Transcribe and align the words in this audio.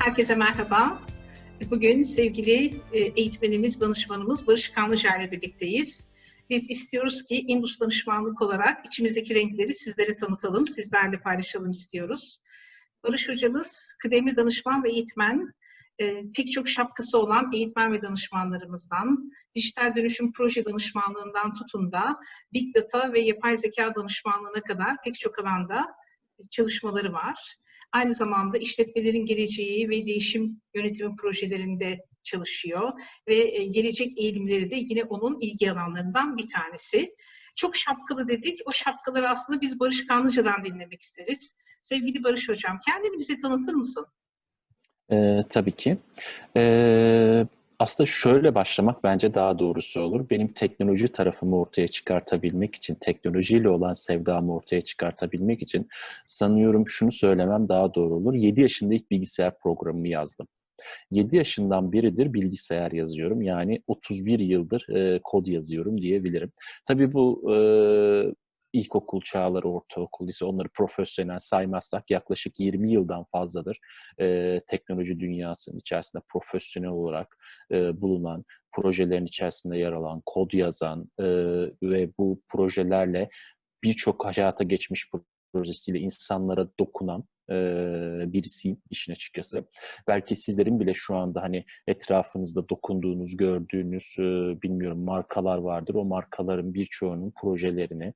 Herkese 0.00 0.34
merhaba. 0.34 1.02
Bugün 1.70 2.02
sevgili 2.02 2.80
e, 2.92 2.98
eğitmenimiz, 2.98 3.80
danışmanımız 3.80 4.46
Barış 4.46 4.68
Kanlıca 4.68 5.16
ile 5.16 5.32
birlikteyiz. 5.32 6.08
Biz 6.50 6.70
istiyoruz 6.70 7.24
ki 7.24 7.34
Indus 7.34 7.80
danışmanlık 7.80 8.42
olarak 8.42 8.86
içimizdeki 8.86 9.34
renkleri 9.34 9.74
sizlere 9.74 10.16
tanıtalım, 10.16 10.66
sizlerle 10.66 11.20
paylaşalım 11.20 11.70
istiyoruz. 11.70 12.40
Barış 13.04 13.28
hocamız 13.28 13.94
kıdemli 14.02 14.36
danışman 14.36 14.84
ve 14.84 14.90
eğitmen, 14.90 15.52
e, 15.98 16.32
pek 16.36 16.52
çok 16.52 16.68
şapkası 16.68 17.18
olan 17.18 17.52
eğitmen 17.54 17.92
ve 17.92 18.02
danışmanlarımızdan, 18.02 19.32
dijital 19.54 19.94
dönüşüm 19.96 20.32
proje 20.32 20.64
danışmanlığından 20.64 21.54
tutun 21.54 21.92
da 21.92 22.20
Big 22.52 22.74
Data 22.74 23.12
ve 23.12 23.20
yapay 23.20 23.56
zeka 23.56 23.94
danışmanlığına 23.94 24.60
kadar 24.60 24.96
pek 25.04 25.14
çok 25.14 25.38
alanda 25.38 25.99
çalışmaları 26.50 27.12
var. 27.12 27.56
Aynı 27.92 28.14
zamanda 28.14 28.58
işletmelerin 28.58 29.26
geleceği 29.26 29.88
ve 29.88 30.06
değişim 30.06 30.60
yönetimi 30.74 31.16
projelerinde 31.16 31.98
çalışıyor 32.22 32.92
ve 33.28 33.36
e, 33.36 33.66
gelecek 33.66 34.18
eğilimleri 34.18 34.70
de 34.70 34.76
yine 34.76 35.04
onun 35.04 35.38
ilgi 35.40 35.72
alanlarından 35.72 36.36
bir 36.36 36.46
tanesi. 36.48 37.14
Çok 37.56 37.76
şapkalı 37.76 38.28
dedik. 38.28 38.58
O 38.64 38.72
şapkaları 38.72 39.28
aslında 39.28 39.60
biz 39.60 39.80
Barış 39.80 40.06
Kanlıca'dan 40.06 40.64
dinlemek 40.64 41.02
isteriz. 41.02 41.56
Sevgili 41.80 42.24
Barış 42.24 42.48
Hocam, 42.48 42.78
kendini 42.86 43.18
bize 43.18 43.38
tanıtır 43.38 43.74
mısın? 43.74 44.06
Ee, 45.12 45.40
tabii 45.48 45.72
ki. 45.72 45.98
Ee, 46.56 47.46
aslında 47.80 48.06
şöyle 48.06 48.54
başlamak 48.54 49.04
bence 49.04 49.34
daha 49.34 49.58
doğrusu 49.58 50.00
olur. 50.00 50.30
Benim 50.30 50.48
teknoloji 50.52 51.08
tarafımı 51.08 51.56
ortaya 51.56 51.88
çıkartabilmek 51.88 52.74
için, 52.74 52.94
teknolojiyle 52.94 53.68
olan 53.68 53.92
sevdamı 53.92 54.54
ortaya 54.54 54.80
çıkartabilmek 54.80 55.62
için 55.62 55.88
sanıyorum 56.26 56.88
şunu 56.88 57.12
söylemem 57.12 57.68
daha 57.68 57.94
doğru 57.94 58.14
olur. 58.14 58.34
7 58.34 58.60
yaşında 58.60 58.94
ilk 58.94 59.10
bilgisayar 59.10 59.58
programımı 59.58 60.08
yazdım. 60.08 60.46
7 61.10 61.36
yaşından 61.36 61.92
beridir 61.92 62.34
bilgisayar 62.34 62.92
yazıyorum. 62.92 63.42
Yani 63.42 63.82
31 63.86 64.40
yıldır 64.40 64.88
e, 64.96 65.20
kod 65.24 65.46
yazıyorum 65.46 66.00
diyebilirim. 66.00 66.52
Tabii 66.86 67.12
bu 67.12 67.52
e, 67.54 67.56
ilkokul 68.72 69.20
çağları, 69.20 69.68
ortaokul, 69.68 70.26
lise 70.26 70.44
onları 70.44 70.68
profesyonel 70.68 71.38
saymazsak 71.38 72.10
yaklaşık 72.10 72.60
20 72.60 72.92
yıldan 72.92 73.24
fazladır 73.32 73.78
e, 74.20 74.60
teknoloji 74.66 75.20
dünyasının 75.20 75.78
içerisinde 75.78 76.22
profesyonel 76.28 76.90
olarak 76.90 77.36
e, 77.72 78.00
bulunan, 78.00 78.44
projelerin 78.72 79.26
içerisinde 79.26 79.78
yer 79.78 79.92
alan, 79.92 80.22
kod 80.26 80.52
yazan 80.52 81.10
e, 81.18 81.24
ve 81.82 82.10
bu 82.18 82.42
projelerle 82.48 83.30
birçok 83.82 84.24
hayata 84.24 84.64
geçmiş 84.64 85.12
projesiyle 85.52 85.98
insanlara 85.98 86.68
dokunan 86.80 87.24
e, 87.50 87.54
birisiyim 88.32 88.78
işin 88.90 89.12
açıkçası. 89.12 89.64
Belki 90.08 90.36
sizlerin 90.36 90.80
bile 90.80 90.94
şu 90.94 91.16
anda 91.16 91.42
hani 91.42 91.64
etrafınızda 91.86 92.68
dokunduğunuz, 92.68 93.36
gördüğünüz 93.36 94.14
bilmiyorum 94.62 95.04
markalar 95.04 95.58
vardır. 95.58 95.94
O 95.94 96.04
markaların 96.04 96.74
birçoğunun 96.74 97.32
projelerini 97.40 98.14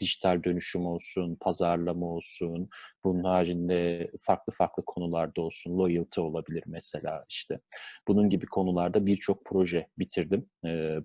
dijital 0.00 0.44
dönüşüm 0.44 0.86
olsun, 0.86 1.36
pazarlama 1.40 2.06
olsun, 2.06 2.68
bunun 3.04 3.24
haricinde 3.24 4.10
farklı 4.20 4.52
farklı 4.52 4.84
konularda 4.84 5.40
olsun, 5.42 5.78
loyalty 5.78 6.20
olabilir 6.20 6.62
mesela 6.66 7.24
işte. 7.28 7.60
Bunun 8.08 8.30
gibi 8.30 8.46
konularda 8.46 9.06
birçok 9.06 9.44
proje 9.44 9.86
bitirdim 9.98 10.46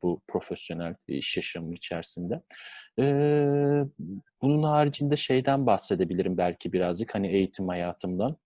bu 0.01 0.21
profesyonel 0.27 0.95
iş 1.07 1.37
yaşamı 1.37 1.75
içerisinde. 1.75 2.41
E, 2.99 3.03
bunun 4.41 4.63
haricinde 4.63 5.15
şeyden 5.15 5.65
bahsedebilirim 5.65 6.37
belki 6.37 6.73
birazcık 6.73 7.15
hani 7.15 7.27
eğitim 7.27 7.67
hayatımdan. 7.67 8.37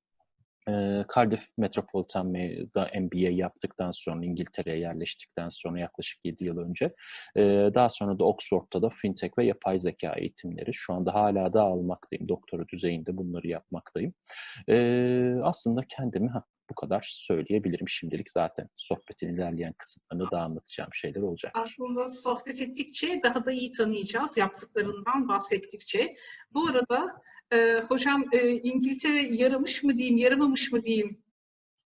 Cardiff 1.15 1.47
Metropolitan'da 1.57 2.99
MBA 2.99 3.29
yaptıktan 3.29 3.91
sonra 3.91 4.25
İngiltere'ye 4.25 4.79
yerleştikten 4.79 5.49
sonra 5.49 5.79
yaklaşık 5.79 6.25
7 6.25 6.45
yıl 6.45 6.57
önce 6.57 6.95
daha 7.73 7.89
sonra 7.89 8.19
da 8.19 8.23
Oxford'da 8.23 8.81
da 8.81 8.89
fintech 8.89 9.37
ve 9.37 9.45
yapay 9.45 9.79
zeka 9.79 10.13
eğitimleri 10.13 10.73
şu 10.73 10.93
anda 10.93 11.13
hala 11.13 11.53
da 11.53 11.61
almaktayım. 11.61 12.29
Doktora 12.29 12.67
düzeyinde 12.67 13.17
bunları 13.17 13.47
yapmaktayım. 13.47 14.13
Aslında 15.43 15.81
kendimi 15.89 16.29
bu 16.69 16.75
kadar 16.75 17.09
söyleyebilirim 17.13 17.89
şimdilik 17.89 18.29
zaten. 18.29 18.69
Sohbetin 18.75 19.35
ilerleyen 19.35 19.73
kısımlarında 19.73 20.31
da 20.31 20.41
anlatacağım 20.41 20.89
şeyler 20.93 21.21
olacak. 21.21 21.51
Aslında 21.55 22.05
sohbet 22.05 22.61
ettikçe 22.61 23.19
daha 23.23 23.45
da 23.45 23.51
iyi 23.51 23.71
tanıyacağız 23.71 24.37
yaptıklarından 24.37 25.27
bahsettikçe. 25.27 26.15
Bu 26.53 26.67
arada 26.67 27.21
e, 27.51 27.81
hocam 27.81 28.25
e, 28.31 28.47
İngiltere 28.47 29.35
yaramış 29.35 29.83
mı 29.83 29.97
diyeyim, 29.97 30.17
yaramamış 30.17 30.71
mı 30.71 30.83
diyeyim? 30.83 31.21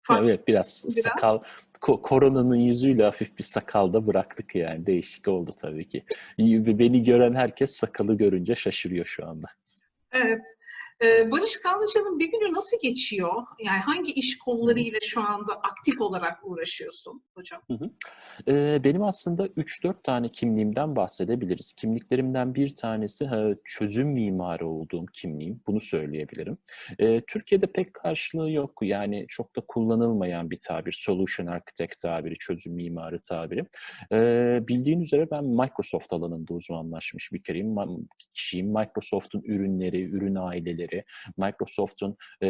Farklı 0.03 0.25
evet 0.25 0.47
biraz, 0.47 0.85
biraz 0.89 1.03
sakal 1.03 1.39
ko- 1.81 2.01
koronanın 2.01 2.55
yüzüyle 2.55 3.03
hafif 3.03 3.37
bir 3.37 3.43
sakal 3.43 3.93
da 3.93 4.07
bıraktık 4.07 4.55
yani 4.55 4.85
değişik 4.85 5.27
oldu 5.27 5.51
tabii 5.61 5.87
ki. 5.87 6.03
Beni 6.39 7.03
gören 7.03 7.33
herkes 7.33 7.71
sakalı 7.71 8.17
görünce 8.17 8.55
şaşırıyor 8.55 9.05
şu 9.05 9.27
anda. 9.27 9.47
Evet. 10.11 10.45
Ee, 11.03 11.31
Barış 11.31 11.57
Kanlıca'nın 11.63 12.19
bir 12.19 12.31
günü 12.31 12.53
nasıl 12.53 12.77
geçiyor? 12.81 13.43
Yani 13.59 13.79
hangi 13.79 14.11
iş 14.11 14.37
kollarıyla 14.37 14.99
şu 15.01 15.21
anda 15.21 15.53
aktif 15.53 16.01
olarak 16.01 16.39
uğraşıyorsun 16.43 17.23
hocam? 17.35 17.61
Hı 17.67 17.73
hı. 17.73 17.89
Ee, 18.47 18.83
benim 18.83 19.03
aslında 19.03 19.47
3-4 19.47 20.03
tane 20.03 20.29
kimliğimden 20.29 20.95
bahsedebiliriz. 20.95 21.73
Kimliklerimden 21.73 22.55
bir 22.55 22.75
tanesi 22.75 23.29
çözüm 23.65 24.07
mimarı 24.09 24.67
olduğum 24.67 25.05
kimliğim. 25.13 25.61
Bunu 25.67 25.79
söyleyebilirim. 25.79 26.57
Ee, 26.99 27.21
Türkiye'de 27.27 27.67
pek 27.67 27.93
karşılığı 27.93 28.51
yok. 28.51 28.79
Yani 28.81 29.25
çok 29.29 29.55
da 29.55 29.61
kullanılmayan 29.67 30.51
bir 30.51 30.59
tabir. 30.67 30.95
Solution 30.99 31.47
Architect 31.47 32.01
tabiri, 32.01 32.37
çözüm 32.37 32.73
mimarı 32.73 33.21
tabiri. 33.21 33.65
Bildiğin 34.67 35.01
üzere 35.01 35.31
ben 35.31 35.45
Microsoft 35.45 36.13
alanında 36.13 36.53
uzmanlaşmış 36.53 37.31
bir 37.33 37.43
kereyim. 37.43 37.75
Kişiyim. 38.33 38.67
Microsoft'un 38.67 39.41
ürünleri, 39.45 40.03
ürün 40.03 40.35
aileleri, 40.35 40.92
çözümleri, 40.93 41.03
Microsoft'un 41.37 42.17
e, 42.43 42.47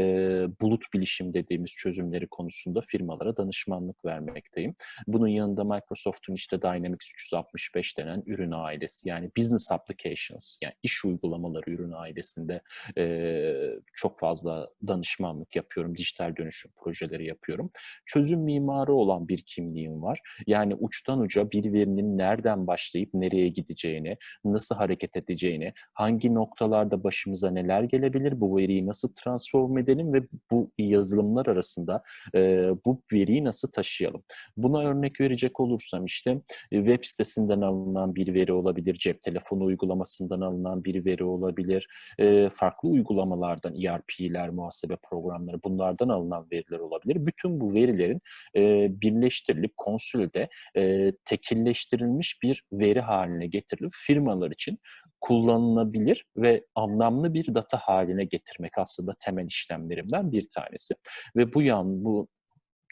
bulut 0.61 0.85
bilişim 0.93 1.33
dediğimiz 1.33 1.71
çözümleri 1.71 2.27
konusunda 2.27 2.81
firmalara 2.81 3.37
danışmanlık 3.37 4.05
vermekteyim. 4.05 4.75
Bunun 5.07 5.27
yanında 5.27 5.63
Microsoft'un 5.63 6.33
işte 6.33 6.61
Dynamics 6.61 7.11
365 7.13 7.97
denen 7.97 8.23
ürün 8.25 8.51
ailesi 8.51 9.09
yani 9.09 9.31
business 9.37 9.71
applications 9.71 10.57
yani 10.61 10.73
iş 10.83 11.05
uygulamaları 11.05 11.71
ürün 11.71 11.91
ailesinde 11.91 12.61
e, 12.97 13.53
çok 13.93 14.19
fazla 14.19 14.69
danışmanlık 14.87 15.55
yapıyorum. 15.55 15.97
Dijital 15.97 16.35
dönüşüm 16.35 16.71
projeleri 16.83 17.25
yapıyorum. 17.25 17.71
Çözüm 18.05 18.39
mimarı 18.39 18.93
olan 18.93 19.27
bir 19.27 19.43
kimliğim 19.45 20.01
var. 20.01 20.19
Yani 20.47 20.75
uçtan 20.75 21.19
uca 21.19 21.51
bir 21.51 21.73
verinin 21.73 22.17
nereden 22.17 22.67
başlayıp 22.67 23.13
nereye 23.13 23.49
gideceğini, 23.49 24.17
nasıl 24.45 24.75
hareket 24.75 25.15
edeceğini, 25.15 25.73
hangi 25.93 26.33
noktalarda 26.33 27.03
başımıza 27.03 27.51
neler 27.51 27.83
gelebilir 27.83 28.22
olabilir? 28.23 28.41
Bu 28.41 28.57
veriyi 28.57 28.85
nasıl 28.85 29.09
transform 29.23 29.77
edelim 29.77 30.13
ve 30.13 30.21
bu 30.51 30.71
yazılımlar 30.77 31.45
arasında 31.45 32.03
e, 32.35 32.69
bu 32.85 33.01
veriyi 33.13 33.43
nasıl 33.43 33.71
taşıyalım? 33.71 34.23
Buna 34.57 34.83
örnek 34.83 35.21
verecek 35.21 35.59
olursam 35.59 36.05
işte 36.05 36.41
e, 36.71 36.77
web 36.77 37.03
sitesinden 37.03 37.61
alınan 37.61 38.15
bir 38.15 38.33
veri 38.33 38.53
olabilir, 38.53 38.93
cep 38.93 39.21
telefonu 39.21 39.63
uygulamasından 39.63 40.41
alınan 40.41 40.83
bir 40.83 41.05
veri 41.05 41.23
olabilir, 41.23 41.87
e, 42.19 42.49
farklı 42.49 42.89
uygulamalardan 42.89 43.75
ERP'ler, 43.75 44.49
muhasebe 44.49 44.97
programları 45.09 45.63
bunlardan 45.63 46.09
alınan 46.09 46.47
veriler 46.51 46.79
olabilir. 46.79 47.25
Bütün 47.25 47.59
bu 47.59 47.73
verilerin 47.73 48.21
e, 48.55 48.87
birleştirilip 49.01 49.73
konsülde 49.77 50.49
e, 50.77 51.11
tekilleştirilmiş 51.25 52.37
bir 52.43 52.63
veri 52.71 53.01
haline 53.01 53.47
getirilip 53.47 53.91
firmalar 53.93 54.51
için 54.51 54.79
kullanılabilir 55.23 56.25
ve 56.37 56.65
anlamlı 56.75 57.33
bir 57.33 57.55
data 57.55 57.77
haline 57.77 58.12
getirmek 58.21 58.77
aslında 58.77 59.15
temel 59.19 59.45
işlemlerimden 59.45 60.31
bir 60.31 60.49
tanesi. 60.49 60.93
Ve 61.35 61.53
bu 61.53 61.61
yan 61.61 62.03
bu 62.05 62.27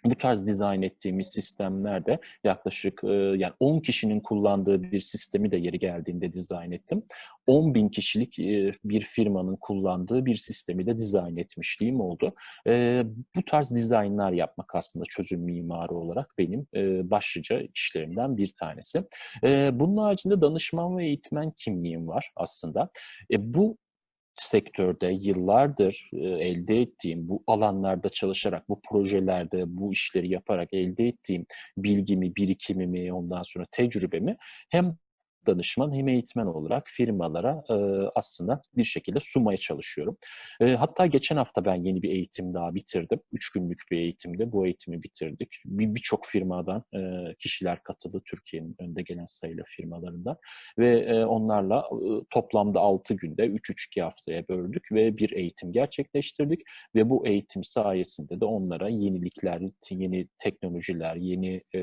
bu 0.05 0.15
tarz 0.15 0.47
dizayn 0.47 0.81
ettiğimiz 0.81 1.27
sistemlerde 1.27 2.19
yaklaşık 2.43 3.03
e, 3.03 3.07
yani 3.07 3.53
10 3.59 3.79
kişinin 3.79 4.19
kullandığı 4.19 4.83
bir 4.83 4.99
sistemi 4.99 5.51
de 5.51 5.57
yeri 5.57 5.79
geldiğinde 5.79 6.33
dizayn 6.33 6.71
ettim. 6.71 7.03
10 7.47 7.75
bin 7.75 7.89
kişilik 7.89 8.39
e, 8.39 8.71
bir 8.83 9.01
firmanın 9.01 9.55
kullandığı 9.55 10.25
bir 10.25 10.35
sistemi 10.35 10.85
de 10.85 10.97
dizayn 10.97 11.37
etmişliğim 11.37 12.01
oldu. 12.01 12.33
E, 12.67 13.03
bu 13.35 13.45
tarz 13.45 13.75
dizaynlar 13.75 14.31
yapmak 14.31 14.75
aslında 14.75 15.05
çözüm 15.09 15.41
mimarı 15.41 15.93
olarak 15.93 16.33
benim 16.37 16.67
başlıca 17.11 17.61
işlerimden 17.75 18.37
bir 18.37 18.53
tanesi. 18.59 19.03
Bunun 19.73 19.97
haricinde 19.97 20.41
danışman 20.41 20.97
ve 20.97 21.05
eğitmen 21.05 21.51
kimliğim 21.51 22.07
var 22.07 22.31
aslında. 22.35 22.89
Bu 23.39 23.77
sektörde 24.35 25.07
yıllardır 25.07 26.09
e, 26.13 26.27
elde 26.27 26.81
ettiğim, 26.81 27.29
bu 27.29 27.43
alanlarda 27.47 28.09
çalışarak, 28.09 28.69
bu 28.69 28.81
projelerde, 28.89 29.63
bu 29.67 29.93
işleri 29.93 30.29
yaparak 30.29 30.73
elde 30.73 31.07
ettiğim 31.07 31.45
bilgimi, 31.77 32.35
birikimimi, 32.35 33.13
ondan 33.13 33.43
sonra 33.43 33.65
tecrübemi 33.71 34.37
hem 34.69 34.97
danışman 35.47 35.95
hem 35.95 36.07
eğitmen 36.07 36.45
olarak 36.45 36.87
firmalara 36.87 37.63
e, 37.69 37.73
aslında 38.15 38.61
bir 38.77 38.83
şekilde 38.83 39.19
sunmaya 39.21 39.57
çalışıyorum. 39.57 40.17
E, 40.61 40.75
hatta 40.75 41.05
geçen 41.05 41.37
hafta 41.37 41.65
ben 41.65 41.75
yeni 41.75 42.01
bir 42.01 42.09
eğitim 42.09 42.53
daha 42.53 42.75
bitirdim. 42.75 43.19
Üç 43.31 43.49
günlük 43.51 43.81
bir 43.91 43.97
eğitimde 43.97 44.51
bu 44.51 44.65
eğitimi 44.65 45.03
bitirdik. 45.03 45.49
Birçok 45.65 46.23
bir 46.23 46.27
firmadan 46.27 46.83
e, 46.95 46.99
kişiler 47.39 47.83
katıldı 47.83 48.21
Türkiye'nin 48.25 48.75
önde 48.79 49.01
gelen 49.01 49.25
sayılı 49.25 49.63
firmalarından 49.65 50.37
ve 50.77 50.99
e, 50.99 51.25
onlarla 51.25 51.79
e, 51.79 52.09
toplamda 52.29 52.79
6 52.79 53.13
günde 53.13 53.45
3-3-2 53.45 54.01
haftaya 54.01 54.47
böldük 54.47 54.91
ve 54.91 55.17
bir 55.17 55.31
eğitim 55.31 55.71
gerçekleştirdik 55.71 56.61
ve 56.95 57.09
bu 57.09 57.27
eğitim 57.27 57.63
sayesinde 57.63 58.39
de 58.39 58.45
onlara 58.45 58.89
yenilikler, 58.89 59.61
yeni 59.89 60.27
teknolojiler, 60.39 61.15
yeni 61.15 61.61
e, 61.75 61.81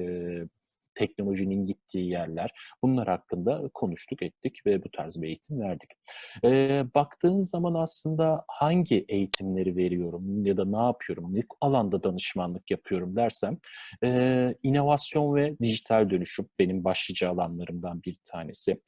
teknolojinin 0.98 1.66
gittiği 1.66 2.10
yerler 2.10 2.50
bunlar 2.82 3.08
hakkında 3.08 3.70
konuştuk 3.74 4.22
ettik 4.22 4.66
ve 4.66 4.84
bu 4.84 4.90
tarz 4.90 5.22
bir 5.22 5.26
eğitim 5.26 5.60
verdik. 5.60 5.90
E, 6.44 6.84
baktığın 6.94 7.42
zaman 7.42 7.74
aslında 7.74 8.44
hangi 8.48 9.04
eğitimleri 9.08 9.76
veriyorum 9.76 10.46
ya 10.46 10.56
da 10.56 10.64
ne 10.64 10.86
yapıyorum, 10.86 11.34
ne 11.34 11.42
alanda 11.60 12.02
danışmanlık 12.02 12.70
yapıyorum 12.70 13.16
dersem 13.16 13.58
e, 14.04 14.54
inovasyon 14.62 15.34
ve 15.34 15.58
dijital 15.62 16.10
dönüşüm 16.10 16.48
benim 16.58 16.84
başlıca 16.84 17.30
alanlarımdan 17.30 18.02
bir 18.02 18.16
tanesi. 18.24 18.80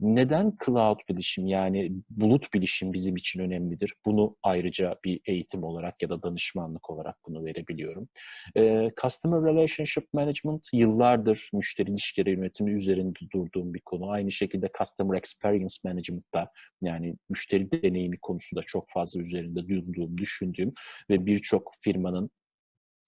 Neden 0.00 0.56
cloud 0.64 0.98
bilişim 1.08 1.46
yani 1.46 1.92
bulut 2.10 2.54
bilişim 2.54 2.92
bizim 2.92 3.16
için 3.16 3.40
önemlidir? 3.40 3.94
Bunu 4.06 4.36
ayrıca 4.42 4.96
bir 5.04 5.20
eğitim 5.26 5.64
olarak 5.64 6.02
ya 6.02 6.08
da 6.08 6.22
danışmanlık 6.22 6.90
olarak 6.90 7.16
bunu 7.26 7.44
verebiliyorum. 7.44 8.08
E, 8.56 8.90
Customer 9.02 9.54
Relationship 9.54 10.04
Management 10.12 10.68
yıllardır 10.72 11.49
müşteri 11.52 11.90
ilişkileri 11.90 12.36
yönetimi 12.36 12.72
üzerinde 12.72 13.18
durduğum 13.32 13.74
bir 13.74 13.80
konu. 13.80 14.10
Aynı 14.10 14.32
şekilde 14.32 14.70
Customer 14.78 15.18
Experience 15.18 15.74
Management'ta 15.84 16.52
yani 16.82 17.16
müşteri 17.28 17.72
deneyimi 17.72 18.18
konusu 18.18 18.56
da 18.56 18.62
çok 18.62 18.90
fazla 18.90 19.20
üzerinde 19.20 19.68
durduğum, 19.68 20.18
düşündüğüm 20.18 20.72
ve 21.10 21.26
birçok 21.26 21.72
firmanın 21.80 22.30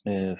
e, 0.06 0.36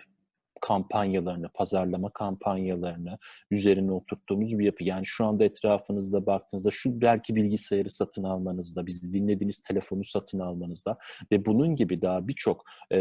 kampanyalarını, 0.63 1.49
pazarlama 1.49 2.11
kampanyalarını 2.11 3.19
üzerine 3.51 3.93
oturttuğumuz 3.93 4.59
bir 4.59 4.65
yapı. 4.65 4.85
Yani 4.85 5.07
şu 5.07 5.27
anda 5.27 5.45
etrafınızda 5.45 6.27
baktığınızda 6.27 6.71
şu 6.71 7.01
belki 7.01 7.37
bilgisayarı 7.37 7.91
satın 7.91 8.25
almanızda, 8.25 8.87
bizi 8.87 9.13
dinlediğiniz 9.13 9.59
telefonu 9.59 10.05
satın 10.05 10.39
almanızda 10.39 10.99
ve 11.33 11.47
bunun 11.47 11.77
gibi 11.77 12.03
daha 12.03 12.29
birçok 12.29 12.65
e, 12.93 12.99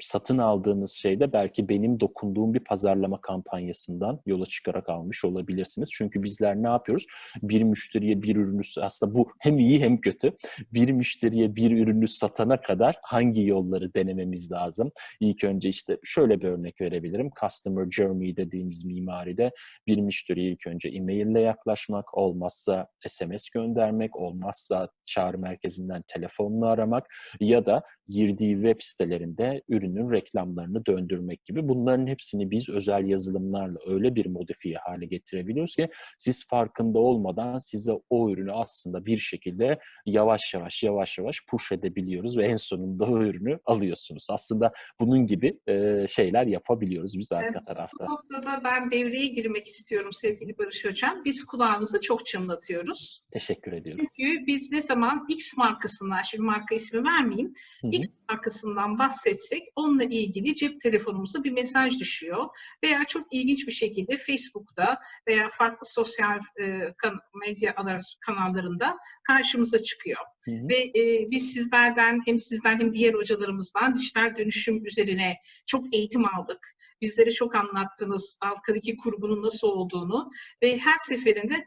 satın 0.00 0.38
aldığınız 0.38 0.92
şeyde 0.92 1.32
belki 1.32 1.68
benim 1.68 2.00
dokunduğum 2.00 2.54
bir 2.54 2.60
pazarlama 2.60 3.20
kampanyasından 3.20 4.20
yola 4.26 4.46
çıkarak 4.46 4.88
almış 4.88 5.24
olabilirsiniz. 5.24 5.88
Çünkü 5.92 6.22
bizler 6.22 6.56
ne 6.56 6.68
yapıyoruz? 6.68 7.06
Bir 7.42 7.62
müşteriye 7.62 8.22
bir 8.22 8.36
ürünü 8.36 8.60
aslında 8.80 9.14
bu 9.14 9.28
hem 9.38 9.58
iyi 9.58 9.80
hem 9.80 10.00
kötü. 10.00 10.32
Bir 10.72 10.90
müşteriye 10.90 11.56
bir 11.56 11.70
ürünü 11.70 12.08
satana 12.08 12.60
kadar 12.60 12.96
hangi 13.02 13.46
yolları 13.46 13.94
denememiz 13.94 14.52
lazım? 14.52 14.90
İlk 15.20 15.44
önce 15.44 15.68
işte 15.68 15.98
şöyle 16.04 16.40
bir 16.40 16.48
örnek 16.48 16.80
verebilirim. 16.80 17.30
Customer 17.40 17.90
Journey 17.90 18.36
dediğimiz 18.36 18.84
mimaride 18.84 19.50
bir 19.86 19.98
müşteriye 19.98 20.50
ilk 20.50 20.66
önce 20.66 20.88
e-mail 20.88 21.26
ile 21.26 21.40
yaklaşmak, 21.40 22.18
olmazsa 22.18 22.88
SMS 23.08 23.50
göndermek, 23.50 24.16
olmazsa 24.16 24.88
çağrı 25.06 25.38
merkezinden 25.38 26.02
telefonla 26.08 26.68
aramak 26.68 27.06
ya 27.40 27.66
da 27.66 27.82
girdiği 28.08 28.54
web 28.54 28.76
sitelerinde 28.80 29.62
ürünün 29.88 30.12
reklamlarını 30.12 30.86
döndürmek 30.86 31.44
gibi 31.44 31.68
bunların 31.68 32.06
hepsini 32.06 32.50
biz 32.50 32.68
özel 32.68 33.04
yazılımlarla 33.06 33.78
öyle 33.86 34.14
bir 34.14 34.26
modifiye 34.26 34.76
hale 34.78 35.06
getirebiliyoruz 35.06 35.76
ki 35.76 35.88
siz 36.18 36.46
farkında 36.48 36.98
olmadan 36.98 37.58
size 37.58 37.92
o 38.10 38.30
ürünü 38.30 38.52
aslında 38.52 39.06
bir 39.06 39.18
şekilde 39.18 39.78
yavaş 40.06 40.54
yavaş 40.54 40.82
yavaş 40.82 41.18
yavaş 41.18 41.46
push 41.46 41.72
edebiliyoruz 41.72 42.38
ve 42.38 42.44
en 42.44 42.56
sonunda 42.56 43.04
o 43.04 43.22
ürünü 43.22 43.58
alıyorsunuz. 43.66 44.26
Aslında 44.30 44.72
bunun 45.00 45.26
gibi 45.26 45.58
e, 45.68 46.06
şeyler 46.08 46.46
yapabiliyoruz 46.46 47.18
biz 47.18 47.32
arka 47.32 47.46
evet, 47.46 47.66
tarafta. 47.66 48.06
Bu 48.06 48.12
noktada 48.12 48.60
ben 48.64 48.90
devreye 48.90 49.26
girmek 49.26 49.66
istiyorum 49.66 50.12
sevgili 50.12 50.58
Barış 50.58 50.84
Hocam. 50.84 51.24
Biz 51.24 51.44
kulağınızı 51.44 52.00
çok 52.00 52.26
çınlatıyoruz. 52.26 53.22
Teşekkür 53.30 53.72
ediyorum. 53.72 54.06
Çünkü 54.16 54.46
biz 54.46 54.72
ne 54.72 54.82
zaman 54.82 55.26
X 55.28 55.56
markasından, 55.56 56.22
şimdi 56.22 56.44
marka 56.44 56.74
ismi 56.74 57.04
vermeyeyim, 57.04 57.52
Hı-hı. 57.80 57.90
X 57.90 58.06
markasından 58.30 58.98
bahsetsek 58.98 59.62
onunla 59.78 60.04
ilgili 60.04 60.54
cep 60.54 60.80
telefonumuza 60.80 61.44
bir 61.44 61.50
mesaj 61.50 61.98
düşüyor. 61.98 62.46
Veya 62.84 63.04
çok 63.04 63.26
ilginç 63.30 63.66
bir 63.66 63.72
şekilde 63.72 64.16
Facebook'ta 64.16 64.98
veya 65.28 65.48
farklı 65.48 65.86
sosyal 65.86 66.38
e, 66.60 66.94
kan- 66.96 67.20
medya 67.46 67.74
kanallarında 68.20 68.96
karşımıza 69.26 69.78
çıkıyor. 69.78 70.18
Hı 70.44 70.50
hı. 70.50 70.68
Ve 70.68 70.76
e, 70.76 71.30
biz 71.30 71.52
sizlerden 71.52 72.20
hem 72.26 72.38
sizden 72.38 72.78
hem 72.78 72.92
diğer 72.92 73.14
hocalarımızdan 73.14 73.94
dijital 73.94 74.36
dönüşüm 74.36 74.86
üzerine 74.86 75.36
çok 75.66 75.94
eğitim 75.94 76.24
aldık. 76.24 76.76
Bizlere 77.02 77.30
çok 77.30 77.54
anlattınız 77.54 78.38
arkadaki 78.40 78.96
kurgunun 78.96 79.42
nasıl 79.42 79.68
olduğunu 79.68 80.30
ve 80.62 80.78
her 80.78 80.98
seferinde 80.98 81.66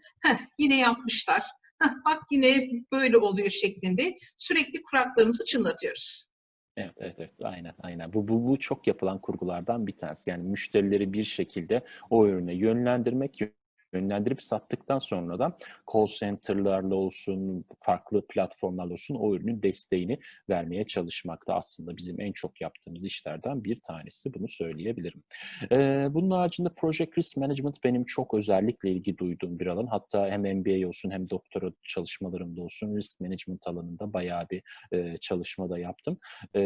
yine 0.59 0.77
yapmışlar. 0.77 1.43
bak 2.05 2.23
yine 2.31 2.67
böyle 2.91 3.17
oluyor 3.17 3.49
şeklinde 3.49 4.15
sürekli 4.37 4.81
kuraklarımızı 4.81 5.45
çınlatıyoruz. 5.45 6.30
Evet, 6.81 6.93
evet, 6.97 7.15
evet. 7.19 7.31
Aynen, 7.43 7.73
aynen. 7.79 8.13
Bu, 8.13 8.27
bu, 8.27 8.47
bu 8.47 8.59
çok 8.59 8.87
yapılan 8.87 9.19
kurgulardan 9.21 9.87
bir 9.87 9.97
tanesi. 9.97 10.29
Yani 10.29 10.43
müşterileri 10.43 11.13
bir 11.13 11.23
şekilde 11.23 11.81
o 12.09 12.27
ürüne 12.27 12.53
yönlendirmek, 12.53 13.41
yönlendirip 13.93 14.41
sattıktan 14.41 14.97
sonra 14.97 15.39
da 15.39 15.57
call 15.93 16.05
center'larla 16.05 16.95
olsun, 16.95 17.65
farklı 17.77 18.27
platformlarla 18.27 18.93
olsun 18.93 19.15
o 19.15 19.35
ürünün 19.35 19.63
desteğini 19.63 20.19
vermeye 20.49 20.85
çalışmakta 20.85 21.53
aslında 21.53 21.97
bizim 21.97 22.21
en 22.21 22.31
çok 22.31 22.61
yaptığımız 22.61 23.05
işlerden 23.05 23.63
bir 23.63 23.75
tanesi. 23.75 24.33
Bunu 24.33 24.47
söyleyebilirim. 24.47 25.23
Ee, 25.71 26.07
bunun 26.09 26.31
haricinde 26.31 26.69
Project 26.69 27.17
Risk 27.17 27.37
Management 27.37 27.83
benim 27.83 28.05
çok 28.05 28.33
özellikle 28.33 28.91
ilgi 28.91 29.17
duyduğum 29.17 29.59
bir 29.59 29.67
alan. 29.67 29.87
Hatta 29.87 30.29
hem 30.29 30.41
MBA 30.41 30.87
olsun 30.87 31.11
hem 31.11 31.29
doktora 31.29 31.71
çalışmalarımda 31.83 32.61
olsun 32.61 32.97
risk 32.97 33.21
management 33.21 33.67
alanında 33.67 34.13
bayağı 34.13 34.49
bir 34.49 34.63
e, 34.91 35.17
çalışma 35.17 35.69
da 35.69 35.79
yaptım. 35.79 36.17
E, 36.55 36.61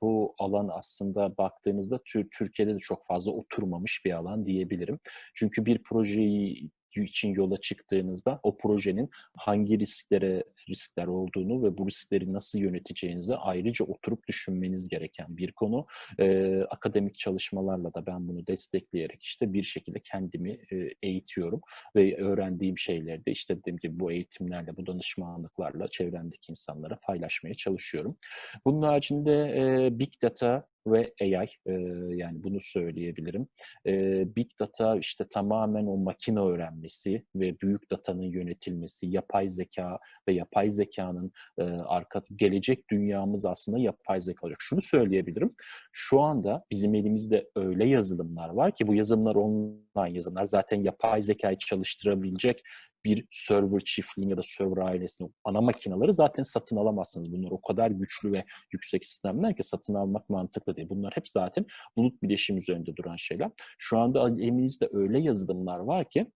bu 0.00 0.34
alan 0.38 0.68
aslında 0.72 1.36
baktığınızda 1.38 2.00
Türkiye'de 2.38 2.74
de 2.74 2.78
çok 2.78 3.04
fazla 3.04 3.30
oturmamış 3.32 4.04
bir 4.04 4.12
alan 4.12 4.46
diyebilirim. 4.46 4.98
Çünkü 5.34 5.66
bir 5.66 5.82
projeyi 5.82 6.53
için 7.02 7.34
yola 7.34 7.56
çıktığınızda 7.56 8.40
o 8.42 8.56
projenin 8.56 9.10
hangi 9.36 9.78
risklere 9.78 10.44
riskler 10.68 11.06
olduğunu 11.06 11.62
ve 11.62 11.78
bu 11.78 11.88
riskleri 11.88 12.32
nasıl 12.32 12.58
yöneteceğinizi 12.58 13.34
ayrıca 13.34 13.84
oturup 13.84 14.28
düşünmeniz 14.28 14.88
gereken 14.88 15.36
bir 15.36 15.52
konu. 15.52 15.86
Ee, 16.20 16.62
akademik 16.70 17.18
çalışmalarla 17.18 17.94
da 17.94 18.06
ben 18.06 18.28
bunu 18.28 18.46
destekleyerek 18.46 19.22
işte 19.22 19.52
bir 19.52 19.62
şekilde 19.62 20.00
kendimi 20.00 20.50
e, 20.50 20.90
eğitiyorum 21.02 21.60
ve 21.96 22.16
öğrendiğim 22.16 22.78
şeyleri 22.78 23.26
de 23.26 23.30
işte 23.30 23.58
dediğim 23.58 23.76
gibi 23.76 24.00
bu 24.00 24.12
eğitimlerle, 24.12 24.76
bu 24.76 24.86
danışmanlıklarla 24.86 25.88
çevremdeki 25.88 26.52
insanlara 26.52 26.98
paylaşmaya 27.06 27.54
çalışıyorum. 27.54 28.16
Bunun 28.64 28.82
haricinde 28.82 29.32
e, 29.32 29.98
Big 29.98 30.12
Data 30.22 30.73
ve 30.86 31.12
AI 31.20 31.48
e, 31.66 31.72
yani 32.14 32.44
bunu 32.44 32.60
söyleyebilirim. 32.60 33.48
E, 33.86 34.24
Big 34.36 34.50
Data 34.60 34.96
işte 34.96 35.24
tamamen 35.28 35.86
o 35.86 35.96
makine 35.96 36.40
öğrenmesi 36.40 37.24
ve 37.34 37.60
büyük 37.60 37.90
datanın 37.90 38.22
yönetilmesi, 38.22 39.06
yapay 39.06 39.48
zeka 39.48 39.98
ve 40.28 40.32
yapay 40.32 40.70
zekanın 40.70 41.32
e, 41.58 41.62
arka 41.62 42.22
gelecek 42.36 42.90
dünyamız 42.90 43.46
aslında 43.46 43.78
yapay 43.78 44.20
zeka 44.20 44.46
olacak. 44.46 44.58
Şunu 44.60 44.80
söyleyebilirim. 44.80 45.54
Şu 45.96 46.20
anda 46.20 46.64
bizim 46.70 46.94
elimizde 46.94 47.50
öyle 47.56 47.88
yazılımlar 47.88 48.48
var 48.48 48.74
ki 48.74 48.86
bu 48.86 48.94
yazılımlar 48.94 49.34
online 49.34 50.14
yazılımlar 50.14 50.44
zaten 50.44 50.82
yapay 50.82 51.20
zekayı 51.20 51.58
çalıştırabilecek 51.58 52.62
bir 53.04 53.26
server 53.30 53.80
çiftliğini 53.80 54.30
ya 54.30 54.36
da 54.36 54.42
server 54.44 54.82
ailesini, 54.82 55.30
ana 55.44 55.60
makineleri 55.60 56.12
zaten 56.12 56.42
satın 56.42 56.76
alamazsınız. 56.76 57.32
Bunlar 57.32 57.50
o 57.50 57.60
kadar 57.60 57.90
güçlü 57.90 58.32
ve 58.32 58.44
yüksek 58.72 59.04
sistemler 59.04 59.56
ki 59.56 59.62
satın 59.62 59.94
almak 59.94 60.30
mantıklı 60.30 60.76
değil. 60.76 60.88
Bunlar 60.88 61.12
hep 61.16 61.28
zaten 61.28 61.66
bulut 61.96 62.22
bileşim 62.22 62.58
üzerinde 62.58 62.96
duran 62.96 63.16
şeyler. 63.16 63.50
Şu 63.78 63.98
anda 63.98 64.28
elimizde 64.28 64.88
öyle 64.92 65.20
yazılımlar 65.20 65.78
var 65.78 66.10
ki 66.10 66.26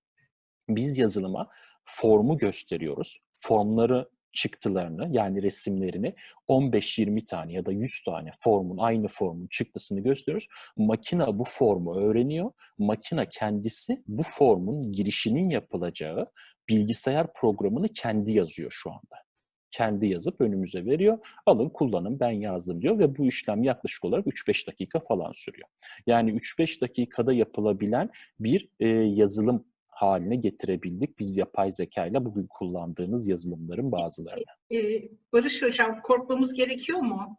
biz 0.69 0.99
yazılıma 0.99 1.49
formu 1.85 2.39
gösteriyoruz. 2.39 3.19
Formları 3.35 4.09
çıktılarını 4.33 5.09
yani 5.11 5.43
resimlerini 5.43 6.15
15-20 6.49 7.25
tane 7.25 7.53
ya 7.53 7.67
da 7.67 7.73
100 7.73 8.03
tane 8.05 8.31
formun 8.39 8.79
aynı 8.79 9.09
formun 9.09 9.47
çıktısını 9.47 10.01
gösteriyoruz. 10.01 10.49
Makina 10.77 11.39
bu 11.39 11.45
formu 11.45 12.01
öğreniyor. 12.01 12.51
Makina 12.79 13.29
kendisi 13.29 14.03
bu 14.09 14.23
formun 14.23 14.93
girişinin 14.93 15.51
yapılacağı 15.51 16.27
bilgisayar 16.69 17.33
programını 17.33 17.89
kendi 17.89 18.33
yazıyor 18.33 18.71
şu 18.71 18.91
anda. 18.91 19.29
Kendi 19.71 20.07
yazıp 20.07 20.41
önümüze 20.41 20.85
veriyor. 20.85 21.19
Alın 21.47 21.69
kullanın 21.69 22.21
ben 22.21 22.31
yazdım 22.31 22.83
diyor 22.83 22.99
ve 22.99 23.17
bu 23.17 23.27
işlem 23.27 23.63
yaklaşık 23.63 24.05
olarak 24.05 24.27
3-5 24.27 24.67
dakika 24.67 25.01
falan 25.01 25.33
sürüyor. 25.33 25.69
Yani 26.07 26.31
3-5 26.33 26.81
dakikada 26.81 27.33
yapılabilen 27.33 28.11
bir 28.41 28.69
e, 28.81 28.89
yazılım 28.89 29.65
haline 29.99 30.37
getirebildik 30.37 31.19
biz 31.19 31.37
yapay 31.37 31.71
zeka 31.71 32.07
ile 32.07 32.25
bugün 32.25 32.47
kullandığınız 32.51 33.29
yazılımların 33.29 33.93
bazılarını. 33.93 34.43
Ee, 34.73 35.09
Barış 35.33 35.63
Hocam 35.63 36.01
korkmamız 36.03 36.53
gerekiyor 36.53 36.99
mu? 36.99 37.39